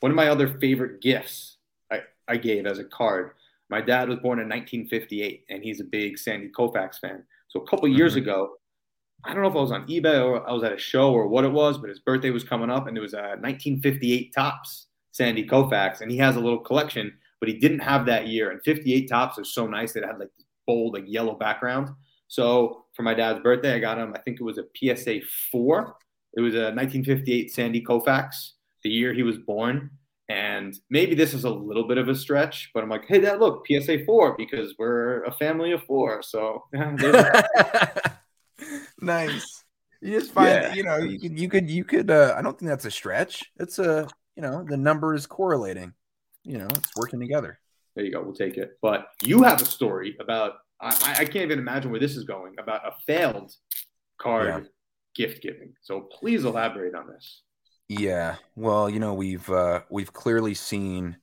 [0.01, 1.57] one of my other favorite gifts
[1.91, 3.33] I, I gave as a card.
[3.71, 7.25] My dad was born in 1958, and he's a big Sandy Koufax fan.
[7.49, 8.23] So a couple years mm-hmm.
[8.23, 8.57] ago,
[9.25, 11.27] I don't know if I was on eBay or I was at a show or
[11.29, 14.87] what it was, but his birthday was coming up, and it was a 1958 Topps
[15.13, 18.51] Sandy Koufax, and he has a little collection, but he didn't have that year.
[18.51, 20.31] And 58 Topps are so nice that it had like
[20.67, 21.91] bold, like yellow background.
[22.29, 24.13] So for my dad's birthday, I got him.
[24.15, 25.97] I think it was a PSA four.
[26.37, 28.51] It was a 1958 Sandy Koufax,
[28.83, 29.91] the year he was born.
[30.29, 33.41] And maybe this is a little bit of a stretch, but I'm like, hey, Dad,
[33.41, 36.23] look, PSA four because we're a family of four.
[36.23, 36.65] So
[39.01, 39.65] nice.
[40.03, 40.75] You just find, yeah.
[40.75, 42.11] you know, you could, you could, you could.
[42.11, 43.43] Uh, I don't think that's a stretch.
[43.59, 45.95] It's a, you know, the number is correlating.
[46.45, 47.59] You know, it's working together.
[47.97, 48.23] There you go.
[48.23, 48.79] We'll take it.
[48.81, 50.59] But you have a story about.
[50.81, 53.53] I, I can't even imagine where this is going about a failed
[54.19, 54.61] card yeah.
[55.19, 55.75] Gift giving.
[55.83, 57.43] So please elaborate on this.
[57.89, 58.37] Yeah.
[58.55, 61.17] Well, you know, we've uh, we've clearly seen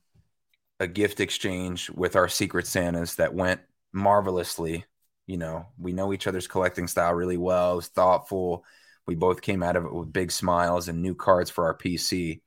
[0.78, 3.62] a gift exchange with our secret Santas that went
[3.94, 4.84] marvelously.
[5.26, 7.72] You know, we know each other's collecting style really well.
[7.72, 8.64] It was thoughtful.
[9.06, 12.42] We both came out of it with big smiles and new cards for our PC.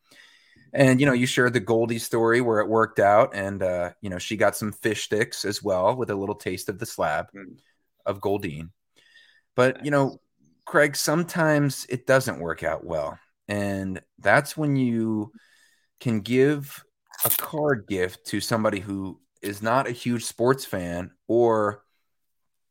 [0.72, 4.12] And you know, you shared the Goldie story where it worked out, and uh, you
[4.12, 7.32] know, she got some fish sticks as well with a little taste of the slab
[7.36, 7.58] mm.
[8.06, 8.70] of Goldeen.
[9.56, 10.20] But you know,
[10.70, 13.18] Craig, sometimes it doesn't work out well
[13.50, 15.34] and that's when you
[16.00, 16.84] can give
[17.26, 21.82] a card gift to somebody who is not a huge sports fan or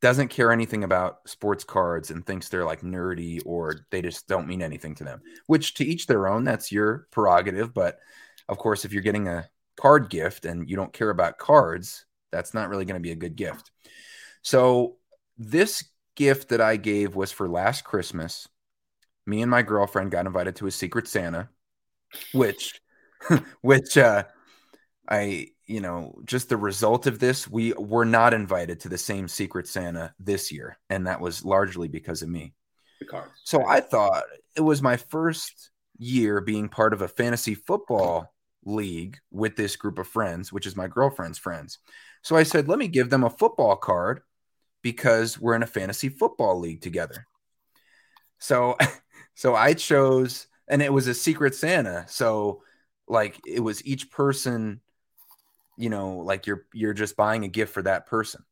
[0.01, 4.47] doesn't care anything about sports cards and thinks they're like nerdy or they just don't
[4.47, 7.75] mean anything to them, which to each their own, that's your prerogative.
[7.75, 7.99] But
[8.49, 12.55] of course, if you're getting a card gift and you don't care about cards, that's
[12.55, 13.73] not really going to be a good gift.
[14.43, 14.99] So,
[15.37, 15.83] this
[16.19, 18.49] gift that I gave was for last Christmas
[19.29, 21.51] me and my girlfriend got invited to a secret Santa.
[22.33, 22.81] which,
[23.61, 24.25] which, uh,
[25.09, 29.29] I, you know, just the result of this, we were not invited to the same
[29.29, 30.79] Secret Santa this year.
[30.89, 32.55] And that was largely because of me.
[33.01, 33.33] The cards.
[33.45, 34.25] So I thought
[34.57, 38.33] it was my first year being part of a fantasy football
[38.65, 41.79] league with this group of friends, which is my girlfriend's friends.
[42.23, 44.23] So I said, let me give them a football card
[44.93, 47.27] because we're in a fantasy football league together.
[48.39, 48.77] So
[49.35, 52.07] so I chose and it was a secret Santa.
[52.09, 52.63] So
[53.07, 54.81] like it was each person,
[55.77, 58.43] you know, like you're you're just buying a gift for that person.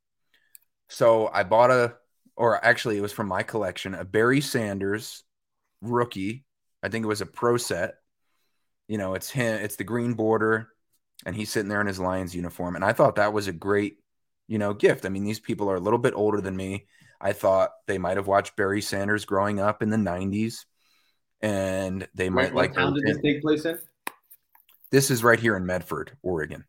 [0.89, 1.95] So I bought a
[2.37, 5.25] or actually it was from my collection, a Barry Sanders
[5.81, 6.45] rookie.
[6.83, 7.95] I think it was a pro set.
[8.89, 10.69] You know, it's him, it's the green border,
[11.25, 12.77] and he's sitting there in his Lions uniform.
[12.77, 13.97] And I thought that was a great,
[14.49, 15.07] you know, gift.
[15.07, 16.87] I mean, these people are a little bit older than me.
[17.21, 20.65] I thought they might have watched Barry Sanders growing up in the 90s
[21.41, 23.79] and they might what like town did this take place in?
[24.91, 26.65] This is right here in Medford, Oregon.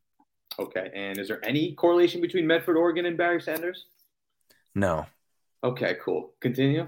[0.59, 0.89] Okay.
[0.93, 3.85] And is there any correlation between Medford, Oregon and Barry Sanders?
[4.73, 5.05] No.
[5.63, 6.33] Okay, cool.
[6.39, 6.87] Continue.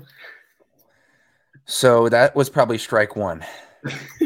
[1.65, 3.45] So that was probably strike one.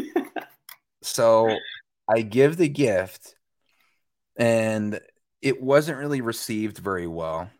[1.02, 1.54] so
[2.08, 3.34] I give the gift
[4.36, 5.00] and
[5.44, 7.50] it wasn't really received very well.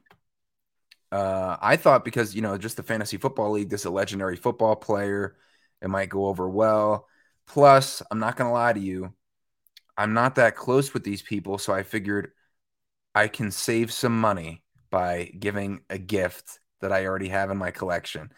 [1.13, 4.37] Uh, I thought because, you know, just the fantasy football league, this is a legendary
[4.37, 5.37] football player.
[5.83, 7.07] It might go over well.
[7.47, 9.13] Plus, I'm not to lie to you.
[9.99, 11.59] I'm not that close with these people.
[11.59, 12.33] So I figured
[13.15, 17.71] I can save some money by giving a gift that I already have in my
[17.71, 18.33] collection.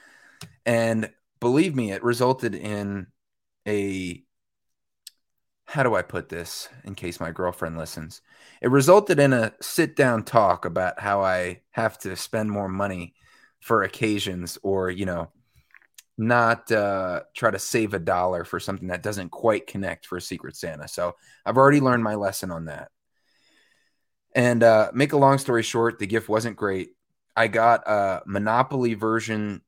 [0.67, 3.07] And believe me, it resulted in
[3.67, 4.25] a
[5.67, 8.23] how do I put this in case my girlfriend listens?
[8.63, 13.15] It resulted in a sit down talk about how I have to spend more money
[13.61, 15.31] for occasions or, you know,
[16.17, 20.23] not uh, try to save a dollar for something that doesn't quite connect for a
[20.23, 20.89] Secret Santa.
[20.89, 22.91] So I've already learned my lesson on that.
[24.35, 26.91] And uh, make a long story short, the gift wasn't great.
[27.35, 29.63] I got a Monopoly version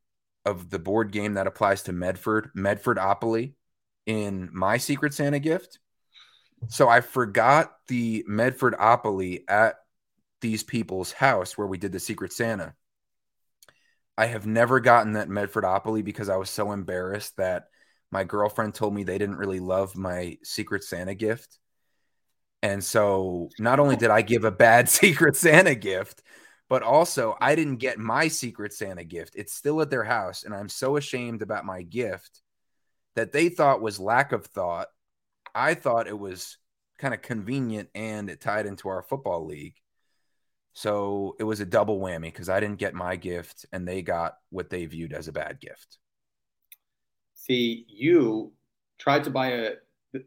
[0.44, 3.54] of the board game that applies to Medford, Medfordopoly,
[4.06, 5.80] in my Secret Santa gift.
[6.66, 9.76] So I forgot the Medfordopoly at
[10.40, 12.74] these people's house where we did the Secret Santa.
[14.16, 17.68] I have never gotten that Medfordopoly because I was so embarrassed that
[18.10, 21.58] my girlfriend told me they didn't really love my Secret Santa gift.
[22.62, 26.22] And so not only did I give a bad Secret Santa gift,
[26.68, 29.34] but also I didn't get my Secret Santa gift.
[29.36, 30.44] It's still at their house.
[30.44, 32.42] And I'm so ashamed about my gift
[33.14, 34.88] that they thought was lack of thought.
[35.54, 36.56] I thought it was
[36.98, 39.76] kind of convenient and it tied into our football league.
[40.72, 44.36] So it was a double whammy because I didn't get my gift and they got
[44.50, 45.98] what they viewed as a bad gift.
[47.34, 48.52] See, you
[48.98, 49.70] tried to buy a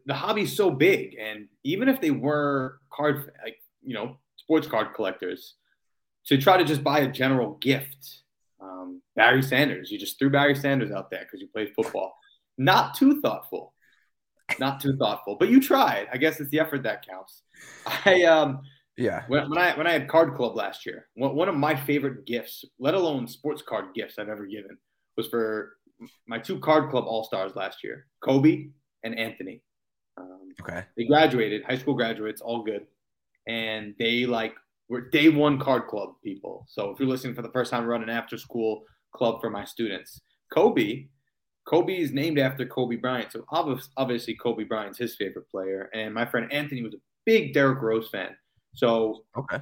[0.06, 4.94] the hobby's so big, and even if they were card like you know sports card
[4.94, 5.54] collectors,
[6.26, 8.22] to try to just buy a general gift,
[8.60, 12.14] um, Barry Sanders, you just threw Barry Sanders out there because you played football.
[12.58, 13.71] Not too thoughtful,
[14.60, 16.08] not too thoughtful, but you tried.
[16.12, 17.42] I guess it's the effort that counts.
[18.04, 18.60] I um
[18.96, 19.22] yeah.
[19.28, 22.26] When, when I when I had Card Club last year, one, one of my favorite
[22.26, 24.76] gifts, let alone sports card gifts I've ever given,
[25.16, 25.76] was for
[26.26, 28.68] my two Card Club All Stars last year, Kobe
[29.02, 29.62] and Anthony.
[30.18, 30.84] Um, okay.
[30.96, 32.86] They graduated, high school graduates, all good,
[33.46, 34.54] and they like
[34.88, 36.66] were day one Card Club people.
[36.68, 38.84] So if you're listening for the first time, run an after school
[39.14, 40.20] club for my students.
[40.52, 41.06] Kobe,
[41.64, 43.44] Kobe is named after Kobe Bryant, so
[43.96, 48.08] obviously Kobe Bryant's his favorite player, and my friend Anthony was a big Derrick Rose
[48.08, 48.36] fan.
[48.74, 49.58] So okay,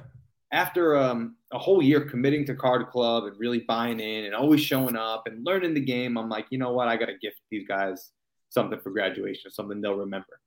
[0.51, 4.61] after um, a whole year committing to Card Club and really buying in and always
[4.61, 6.87] showing up and learning the game, I'm like, you know what?
[6.87, 8.11] I got to gift these guys
[8.49, 10.39] something for graduation, something they'll remember.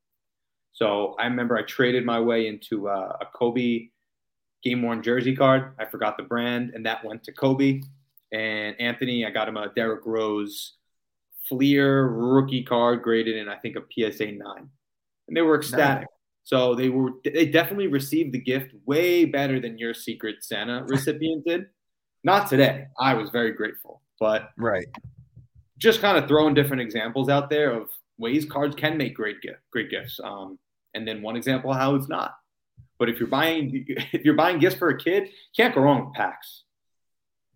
[0.73, 3.89] So I remember I traded my way into uh, a Kobe
[4.63, 5.75] game worn jersey card.
[5.79, 7.81] I forgot the brand, and that went to Kobe.
[8.33, 10.75] And Anthony, I got him a Derrick Rose
[11.49, 14.39] Fleer rookie card graded in, I think, a PSA 9.
[15.29, 16.09] And they were ecstatic.
[16.45, 21.45] So they were they definitely received the gift way better than your Secret Santa recipient
[21.47, 21.67] did.
[22.23, 22.87] Not today.
[22.99, 24.87] I was very grateful, but right.
[25.79, 29.61] Just kind of throwing different examples out there of ways cards can make great gift,
[29.73, 30.21] great gifts.
[30.23, 30.59] Um,
[30.95, 32.35] and then one example how it's not.
[32.99, 36.15] But if you're buying if you're buying gifts for a kid, can't go wrong with
[36.15, 36.65] packs.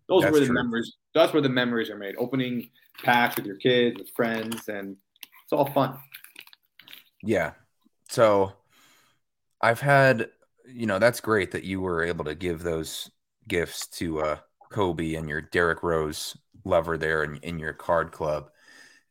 [0.07, 0.95] Those that's are where the memories.
[1.13, 2.15] That's where the memories are made.
[2.17, 2.71] Opening
[3.03, 4.95] packs with your kids, with friends, and
[5.43, 5.97] it's all fun.
[7.23, 7.51] Yeah.
[8.09, 8.53] So
[9.61, 10.29] I've had,
[10.67, 13.09] you know, that's great that you were able to give those
[13.47, 14.37] gifts to uh,
[14.71, 18.49] Kobe and your Derrick Rose lover there in, in your card club.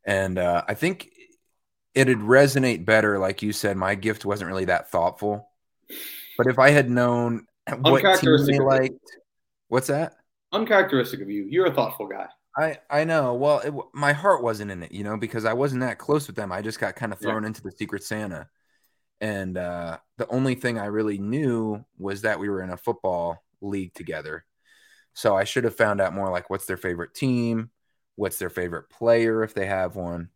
[0.05, 1.11] And uh, I think
[1.95, 3.19] it'd resonate better.
[3.19, 5.49] Like you said, my gift wasn't really that thoughtful.
[6.37, 7.47] But if I had known
[7.81, 8.95] what team they liked,
[9.69, 10.15] what's that?
[10.53, 11.47] Uncharacteristic of you.
[11.51, 12.27] You're a thoughtful guy.
[12.59, 13.35] I I know.
[13.35, 16.37] Well, it, my heart wasn't in it, you know, because I wasn't that close with
[16.37, 16.51] them.
[16.51, 17.49] I just got kind of thrown yeah.
[17.49, 18.49] into the Secret Santa,
[19.21, 23.45] and uh, the only thing I really knew was that we were in a football
[23.61, 24.45] league together.
[25.15, 27.71] So I should have found out more like what's their favorite team,
[28.17, 30.31] what's their favorite player if they have one.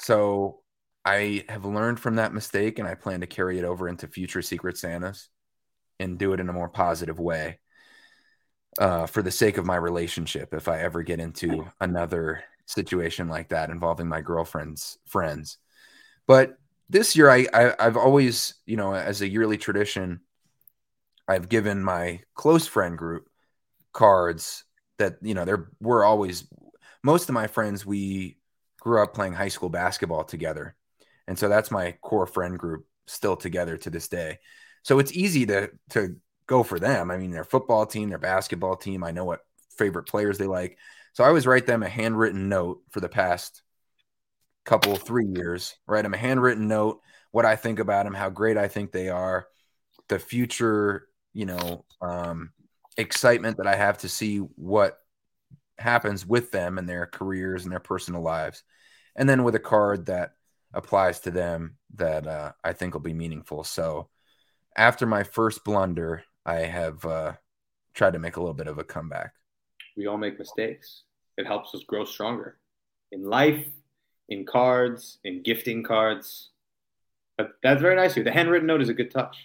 [0.00, 0.60] So
[1.04, 4.42] I have learned from that mistake, and I plan to carry it over into future
[4.42, 5.28] Secret Santas
[5.98, 7.58] and do it in a more positive way
[8.78, 13.48] uh, for the sake of my relationship if I ever get into another situation like
[13.50, 15.58] that involving my girlfriend's friends.
[16.26, 16.58] But
[16.88, 20.20] this year, I, I have always, you know, as a yearly tradition,
[21.28, 23.28] I've given my close friend group
[23.92, 24.64] cards
[24.98, 26.46] that you know there were always
[27.02, 28.38] most of my friends we
[28.80, 30.76] grew up playing high school basketball together,
[31.26, 34.38] and so that's my core friend group still together to this day.
[34.82, 37.10] So it's easy to to go for them.
[37.10, 39.02] I mean, their football team, their basketball team.
[39.02, 39.40] I know what
[39.76, 40.78] favorite players they like.
[41.12, 43.62] So I always write them a handwritten note for the past
[44.64, 45.74] couple, three years.
[45.86, 49.08] Write them a handwritten note, what I think about them, how great I think they
[49.08, 49.46] are,
[50.08, 52.52] the future, you know, um,
[52.96, 54.98] excitement that I have to see what
[55.78, 58.62] happens with them and their careers and their personal lives.
[59.14, 60.32] And then with a card that
[60.74, 63.64] applies to them that uh, I think will be meaningful.
[63.64, 64.08] So
[64.76, 67.32] after my first blunder, I have uh,
[67.92, 69.32] tried to make a little bit of a comeback.
[69.96, 71.02] We all make mistakes.
[71.36, 72.58] It helps us grow stronger
[73.12, 73.66] in life,
[74.28, 76.50] in cards, in gifting cards.
[77.36, 78.24] But that's very nice of you.
[78.24, 79.36] The handwritten note is a good touch.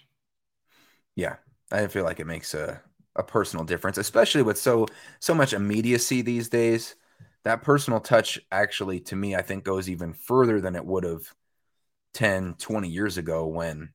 [1.15, 1.37] Yeah,
[1.71, 2.81] I feel like it makes a,
[3.15, 4.87] a personal difference, especially with so
[5.19, 6.95] so much immediacy these days.
[7.43, 11.23] That personal touch actually to me I think goes even further than it would have
[12.13, 13.89] 10, 20 years ago when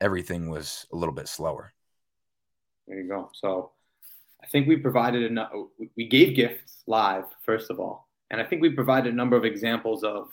[0.00, 1.72] everything was a little bit slower.
[2.86, 3.30] There you go.
[3.34, 3.72] So
[4.42, 5.52] I think we provided enough.
[5.96, 8.08] We gave gifts live, first of all.
[8.30, 10.28] And I think we provided a number of examples of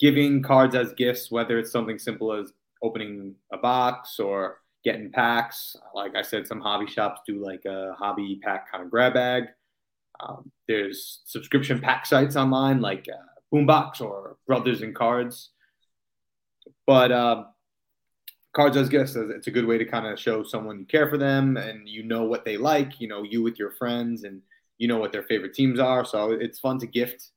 [0.00, 5.76] giving cards as gifts, whether it's something simple as opening a box or getting packs.
[5.94, 9.44] Like I said, some hobby shops do like a hobby pack kind of grab bag.
[10.20, 15.50] Um, there's subscription pack sites online like uh, Boombox or Brothers in Cards.
[16.86, 17.44] But uh,
[18.52, 21.16] cards as gifts it's a good way to kind of show someone you care for
[21.18, 24.42] them and you know what they like you know you with your friends and
[24.78, 26.04] you know what their favorite teams are.
[26.04, 27.28] So it's fun to gift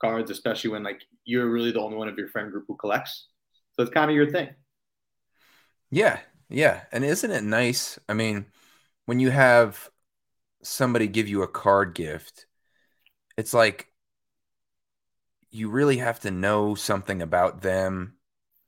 [0.00, 3.28] cards especially when like you're really the only one of your friend group who collects.
[3.74, 4.50] So it's kind of your thing.
[5.90, 6.82] Yeah yeah.
[6.92, 8.46] And isn't it nice i mean
[9.06, 9.90] when you have
[10.62, 12.46] somebody give you a card gift
[13.38, 13.88] it's like
[15.50, 18.14] you really have to know something about them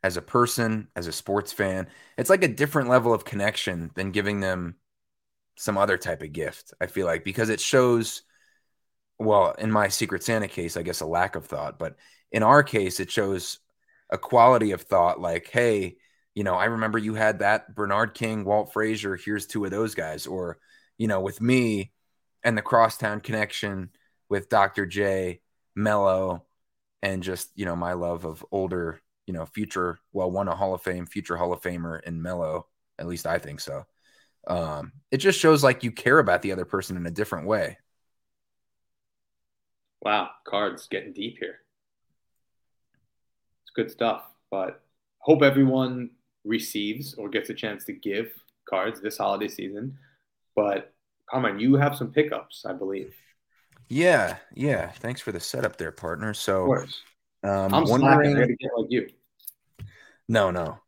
[0.05, 1.89] as a person, as a sports fan.
[2.19, 4.77] It's like a different level of connection than giving them
[5.57, 6.75] some other type of gift.
[6.79, 8.23] I feel like because it shows
[9.19, 11.97] well, in my Secret Santa case, I guess a lack of thought, but
[12.33, 13.61] in our case it shows
[14.11, 15.97] a quality of thought like, hey,
[16.35, 19.95] you know, I remember you had that Bernard King, Walt Frazier, here's two of those
[19.95, 20.59] guys or
[20.99, 21.93] you know, with me
[22.43, 23.91] and the crosstown connection
[24.29, 24.85] with Dr.
[24.85, 25.41] J,
[25.75, 26.45] Melo,
[27.03, 30.75] and just, you know, my love of older you know, future, well, won a Hall
[30.75, 32.67] of Fame, future Hall of Famer in Melo.
[32.99, 33.85] At least I think so.
[34.47, 37.79] Um, it just shows like you care about the other person in a different way.
[40.03, 41.61] Wow, cards getting deep here.
[43.63, 44.83] It's good stuff, but
[45.19, 46.11] hope everyone
[46.45, 48.31] receives or gets a chance to give
[48.69, 49.97] cards this holiday season.
[50.55, 50.93] But
[51.31, 53.15] Carmine, you have some pickups, I believe.
[53.89, 54.91] Yeah, yeah.
[54.91, 56.35] Thanks for the setup there, partner.
[56.35, 56.85] So
[57.45, 58.57] um, I'm wondering, like
[58.89, 59.09] you.
[60.29, 60.79] No, no,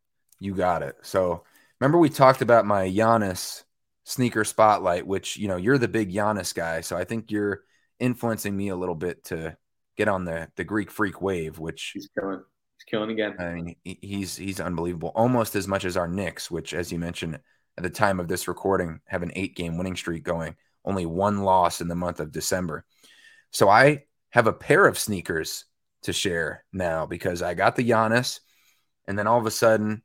[0.41, 0.97] you got it.
[1.03, 1.45] So
[1.81, 3.65] remember we talked about my Giannis
[4.05, 7.63] sneaker spotlight, which you know you're the big Giannis guy, so I think you're
[7.99, 9.57] influencing me a little bit to
[9.97, 12.43] get on the the Greek freak wave, which he's killing.
[12.79, 13.37] He's killing again.
[13.39, 17.39] I mean, he's he's unbelievable, almost as much as our Knicks, which, as you mentioned
[17.77, 20.57] at the time of this recording, have an eight game winning streak going.
[20.85, 22.87] Only one loss in the month of December.
[23.51, 25.65] So I have a pair of sneakers
[26.07, 28.41] to share now because I got the Giannis,
[29.07, 30.03] and then all of a sudden,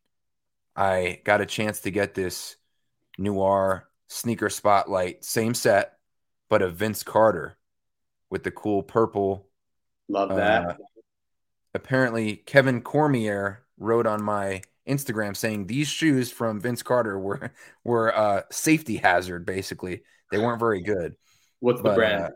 [0.76, 2.56] I got a chance to get this
[3.18, 5.94] noir sneaker spotlight, same set,
[6.50, 7.58] but a Vince Carter
[8.30, 9.48] with the cool purple.
[10.10, 10.66] Love that.
[10.66, 10.76] Uh,
[11.74, 17.52] apparently, Kevin Cormier wrote on my Instagram saying these shoes from Vince Carter were
[17.84, 19.46] were a safety hazard.
[19.46, 21.16] Basically, they weren't very good.
[21.60, 22.34] What's the but, brand?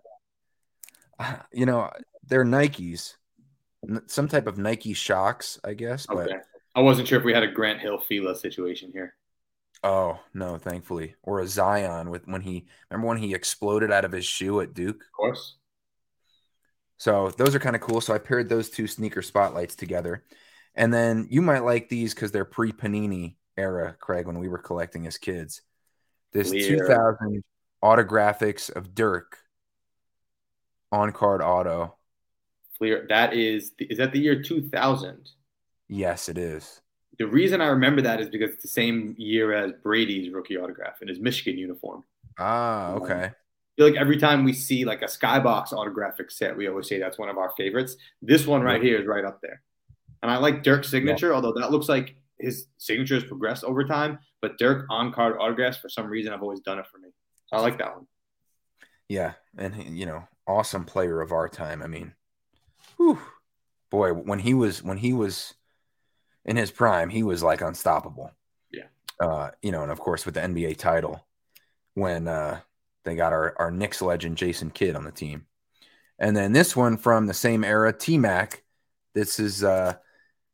[1.19, 1.89] Uh, you know,
[2.27, 3.15] they're Nikes,
[4.07, 6.05] some type of Nike Shox, I guess.
[6.05, 6.31] But
[6.75, 9.15] I wasn't sure if we had a Grant Hill Fila situation here.
[9.83, 14.11] oh no, thankfully, or a Zion with when he remember when he exploded out of
[14.11, 15.01] his shoe at Duke.
[15.01, 15.55] Of course.
[16.97, 18.01] So those are kind of cool.
[18.01, 20.23] So I paired those two sneaker spotlights together.
[20.75, 24.57] And then you might like these because they're pre Panini era, Craig, when we were
[24.57, 25.61] collecting as kids.
[26.33, 26.79] This Fleer.
[26.79, 27.43] 2000
[27.83, 29.37] autographics of Dirk
[30.91, 31.95] on card auto.
[32.77, 35.29] Fleer, that is is that the year 2000?
[35.87, 36.81] Yes, it is.
[37.17, 41.01] The reason I remember that is because it's the same year as Brady's rookie autograph
[41.01, 42.03] in his Michigan uniform.
[42.37, 43.13] Ah, okay.
[43.13, 43.33] I
[43.77, 47.17] feel like every time we see like a skybox autographic set, we always say that's
[47.17, 47.95] one of our favorites.
[48.21, 49.61] This one right here is right up there.
[50.21, 54.19] And I like Dirk's signature, although that looks like his signature has progressed over time.
[54.41, 57.09] But Dirk on card autographs, for some reason, I've always done it for me.
[57.47, 58.07] So I like that one.
[59.07, 59.33] Yeah.
[59.57, 61.81] And, you know, awesome player of our time.
[61.81, 62.13] I mean,
[62.97, 63.19] whew,
[63.89, 65.53] boy, when he was, when he was
[66.45, 68.31] in his prime, he was like unstoppable.
[68.71, 68.85] Yeah.
[69.19, 71.25] Uh, you know, and of course with the NBA title
[71.95, 72.59] when uh
[73.03, 75.45] they got our, our Knicks legend Jason Kidd on the team.
[76.19, 78.63] And then this one from the same era, T Mac.
[79.13, 79.95] This is uh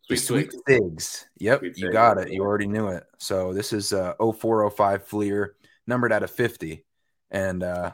[0.04, 0.54] Sweet sweet.
[0.68, 1.26] Sigs.
[1.38, 2.32] Yep, Sweet you got it.
[2.32, 3.04] You already knew it.
[3.20, 5.56] So this is uh 0405 Fleer,
[5.88, 6.86] numbered out of 50.
[7.30, 7.92] And uh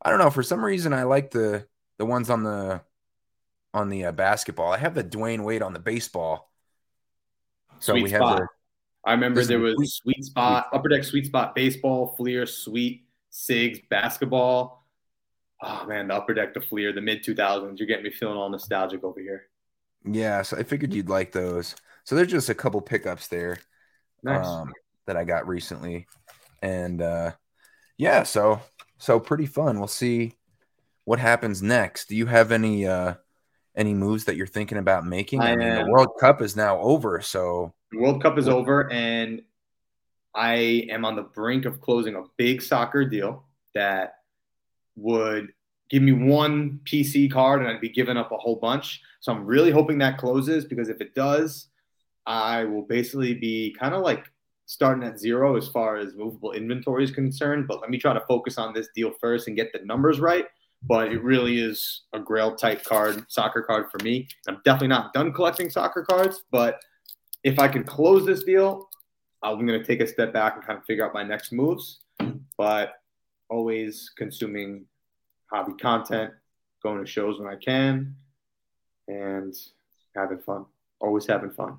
[0.00, 1.66] I don't know, for some reason I like the
[1.98, 2.80] the ones on the
[3.74, 4.72] on the uh, basketball.
[4.72, 6.50] I have the Dwyane Wade on the baseball.
[7.80, 8.38] So Sweet we have spot.
[8.38, 8.46] the
[9.04, 13.88] I remember there was sweet- sweet, spot, upper deck sweet spot baseball, Fleer, sweet, SIGs,
[13.88, 14.84] basketball.
[15.62, 17.78] Oh man, the upper deck, the Fleer, the mid 2000s.
[17.78, 19.46] You're getting me feeling all nostalgic over here.
[20.04, 21.74] Yeah, so I figured you'd like those.
[22.04, 23.58] So there's just a couple pickups there
[24.22, 24.46] Nice.
[24.46, 24.72] um,
[25.06, 26.06] that I got recently,
[26.62, 27.32] and uh,
[27.96, 28.60] yeah, so
[28.98, 29.78] so pretty fun.
[29.78, 30.34] We'll see
[31.04, 32.08] what happens next.
[32.08, 33.14] Do you have any uh,
[33.78, 35.40] any moves that you're thinking about making?
[35.40, 35.90] I, I mean, the.
[35.90, 39.40] World Cup is now over, so The World Cup is over, and
[40.34, 44.16] I am on the brink of closing a big soccer deal that
[44.96, 45.52] would
[45.88, 49.00] give me one PC card, and I'd be giving up a whole bunch.
[49.20, 51.68] So I'm really hoping that closes because if it does,
[52.26, 54.30] I will basically be kind of like
[54.66, 57.66] starting at zero as far as movable inventory is concerned.
[57.66, 60.46] But let me try to focus on this deal first and get the numbers right.
[60.82, 64.28] But it really is a grail type card, soccer card for me.
[64.46, 66.80] I'm definitely not done collecting soccer cards, but
[67.42, 68.88] if I can close this deal,
[69.42, 72.00] I'm going to take a step back and kind of figure out my next moves.
[72.56, 72.94] But
[73.50, 74.84] always consuming
[75.50, 76.32] hobby content,
[76.82, 78.14] going to shows when I can,
[79.08, 79.54] and
[80.14, 80.66] having fun.
[81.00, 81.78] Always having fun.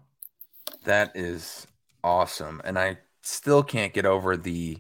[0.85, 1.67] that is
[2.03, 2.61] awesome.
[2.63, 4.79] And I still can't get over the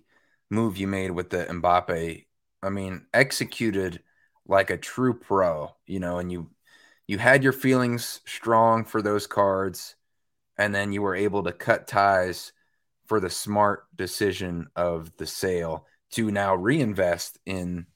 [0.49, 2.25] move you made with the Mbappe.
[2.63, 4.01] I mean, executed
[4.49, 6.51] like a true pro, you know, and you
[7.07, 9.95] you had your feelings strong for those cards,
[10.57, 12.53] and then you were able to cut ties
[13.07, 17.87] for the smart decision of the sale to now reinvest in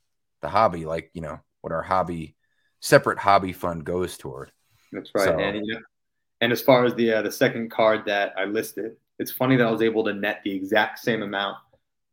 [0.41, 2.35] the hobby, like you know what our hobby
[2.81, 4.51] separate hobby fund goes toward.
[4.91, 5.29] That's right.
[5.29, 5.81] So- And you know,
[6.41, 9.67] and as far as the uh, the second card that I listed, it's funny that
[9.67, 11.57] I was able to net the exact same amount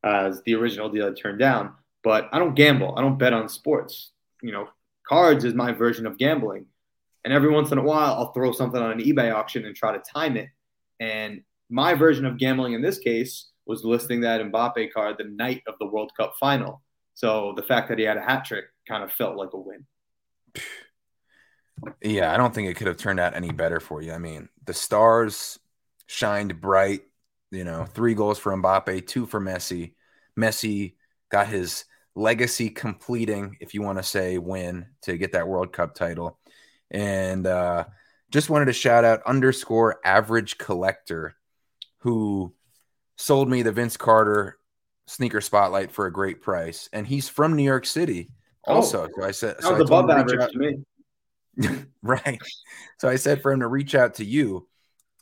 [0.05, 1.75] as the original deal I turned down.
[2.03, 2.95] But I don't gamble.
[2.97, 4.13] I don't bet on sports.
[4.43, 4.69] You know,
[5.07, 6.67] cards is my version of gambling.
[7.25, 9.93] And every once in a while, I'll throw something on an eBay auction and try
[9.93, 10.49] to time it.
[10.99, 15.63] And my version of gambling in this case was listing that Mbappe card the night
[15.67, 16.83] of the World Cup final.
[17.15, 19.87] So the fact that he had a hat trick kind of felt like a win.
[22.03, 24.13] Yeah, I don't think it could have turned out any better for you.
[24.13, 25.59] I mean, the stars
[26.07, 27.03] shined bright.
[27.51, 29.95] You know, three goals for Mbappe, two for Messi.
[30.39, 30.95] Messi
[31.31, 31.85] got his
[32.15, 36.39] legacy completing, if you want to say, win to get that World Cup title.
[36.91, 37.85] And uh,
[38.31, 41.37] just wanted to shout out underscore average collector
[41.99, 42.55] who
[43.17, 44.59] sold me the Vince Carter
[45.07, 46.89] sneaker spotlight for a great price.
[46.93, 48.31] And he's from New York City
[48.67, 49.09] also.
[49.17, 50.77] so I said, so I above average out- to me.
[52.03, 52.39] right.
[52.99, 54.69] So I said for him to reach out to you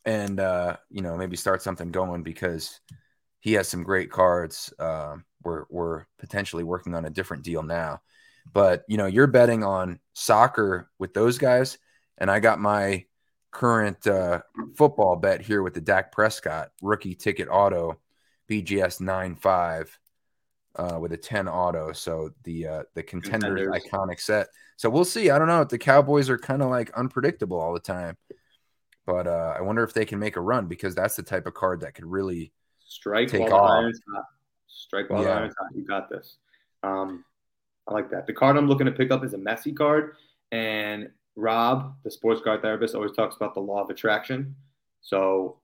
[0.04, 2.80] and uh, you know, maybe start something going because
[3.40, 4.72] he has some great cards.
[4.78, 8.00] Um, we're we're potentially working on a different deal now.
[8.52, 11.78] But you know, you're betting on soccer with those guys,
[12.16, 13.04] and I got my
[13.50, 14.42] current uh,
[14.76, 17.98] football bet here with the Dak Prescott rookie ticket auto
[18.48, 19.98] BGS 95
[20.76, 21.92] uh, with a 10 auto.
[21.92, 23.84] So the uh, the contenders, Contenders.
[23.84, 24.48] iconic set.
[24.76, 25.30] So we'll see.
[25.30, 25.64] I don't know.
[25.64, 28.16] The Cowboys are kind of like unpredictable all the time,
[29.06, 31.54] but uh, I wonder if they can make a run because that's the type of
[31.54, 32.52] card that could really.
[32.86, 33.92] Strike Take off.
[34.78, 35.38] Strike while the Yeah.
[35.38, 35.74] iron's hot.
[35.74, 36.38] You got this.
[36.82, 37.24] Um,
[37.86, 38.26] I like that.
[38.26, 40.16] The card I'm looking to pick up is a Messi card,
[40.52, 44.56] and Rob, the sports card therapist, always talks about the law of attraction.
[45.00, 45.60] So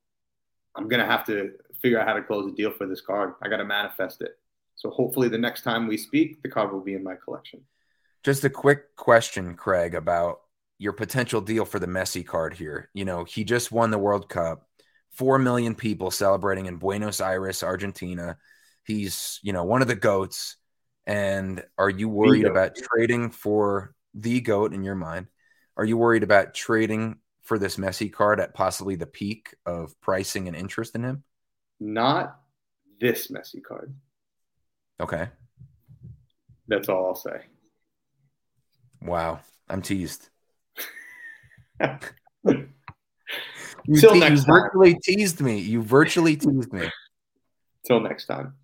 [0.74, 3.34] I'm gonna have to figure out how to close a deal for this card.
[3.42, 4.38] I gotta manifest it.
[4.76, 7.64] So hopefully the next time we speak, the card will be in my collection.
[8.24, 10.40] Just a quick question, Craig, about
[10.78, 12.90] your potential deal for the Messi card here.
[12.94, 14.68] You know, he just won the World Cup.
[15.10, 18.36] Four million people celebrating in Buenos Aires, Argentina.
[18.84, 20.56] He's, you know, one of the goats.
[21.06, 25.26] And are you worried about trading for the goat in your mind?
[25.76, 30.48] Are you worried about trading for this Messi card at possibly the peak of pricing
[30.48, 31.24] and interest in him?
[31.80, 32.38] Not
[33.00, 33.94] this Messi card.
[35.00, 35.28] Okay.
[36.68, 37.42] That's all I'll say.
[39.02, 39.40] Wow.
[39.68, 40.28] I'm teased.
[42.44, 42.68] you
[44.00, 45.58] te- next you virtually teased me.
[45.58, 46.88] You virtually teased me.
[47.86, 48.54] Till next time.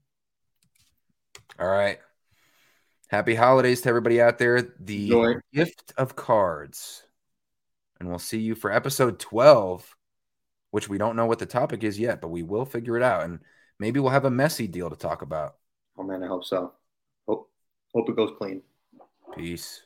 [1.61, 1.99] All right.
[3.09, 4.63] Happy holidays to everybody out there.
[4.81, 5.35] The Enjoy.
[5.53, 7.03] gift of cards.
[7.99, 9.95] And we'll see you for episode 12,
[10.71, 13.25] which we don't know what the topic is yet, but we will figure it out.
[13.25, 13.41] And
[13.79, 15.57] maybe we'll have a messy deal to talk about.
[15.99, 16.73] Oh, man, I hope so.
[17.29, 17.51] Hope,
[17.95, 18.63] hope it goes clean.
[19.37, 19.83] Peace.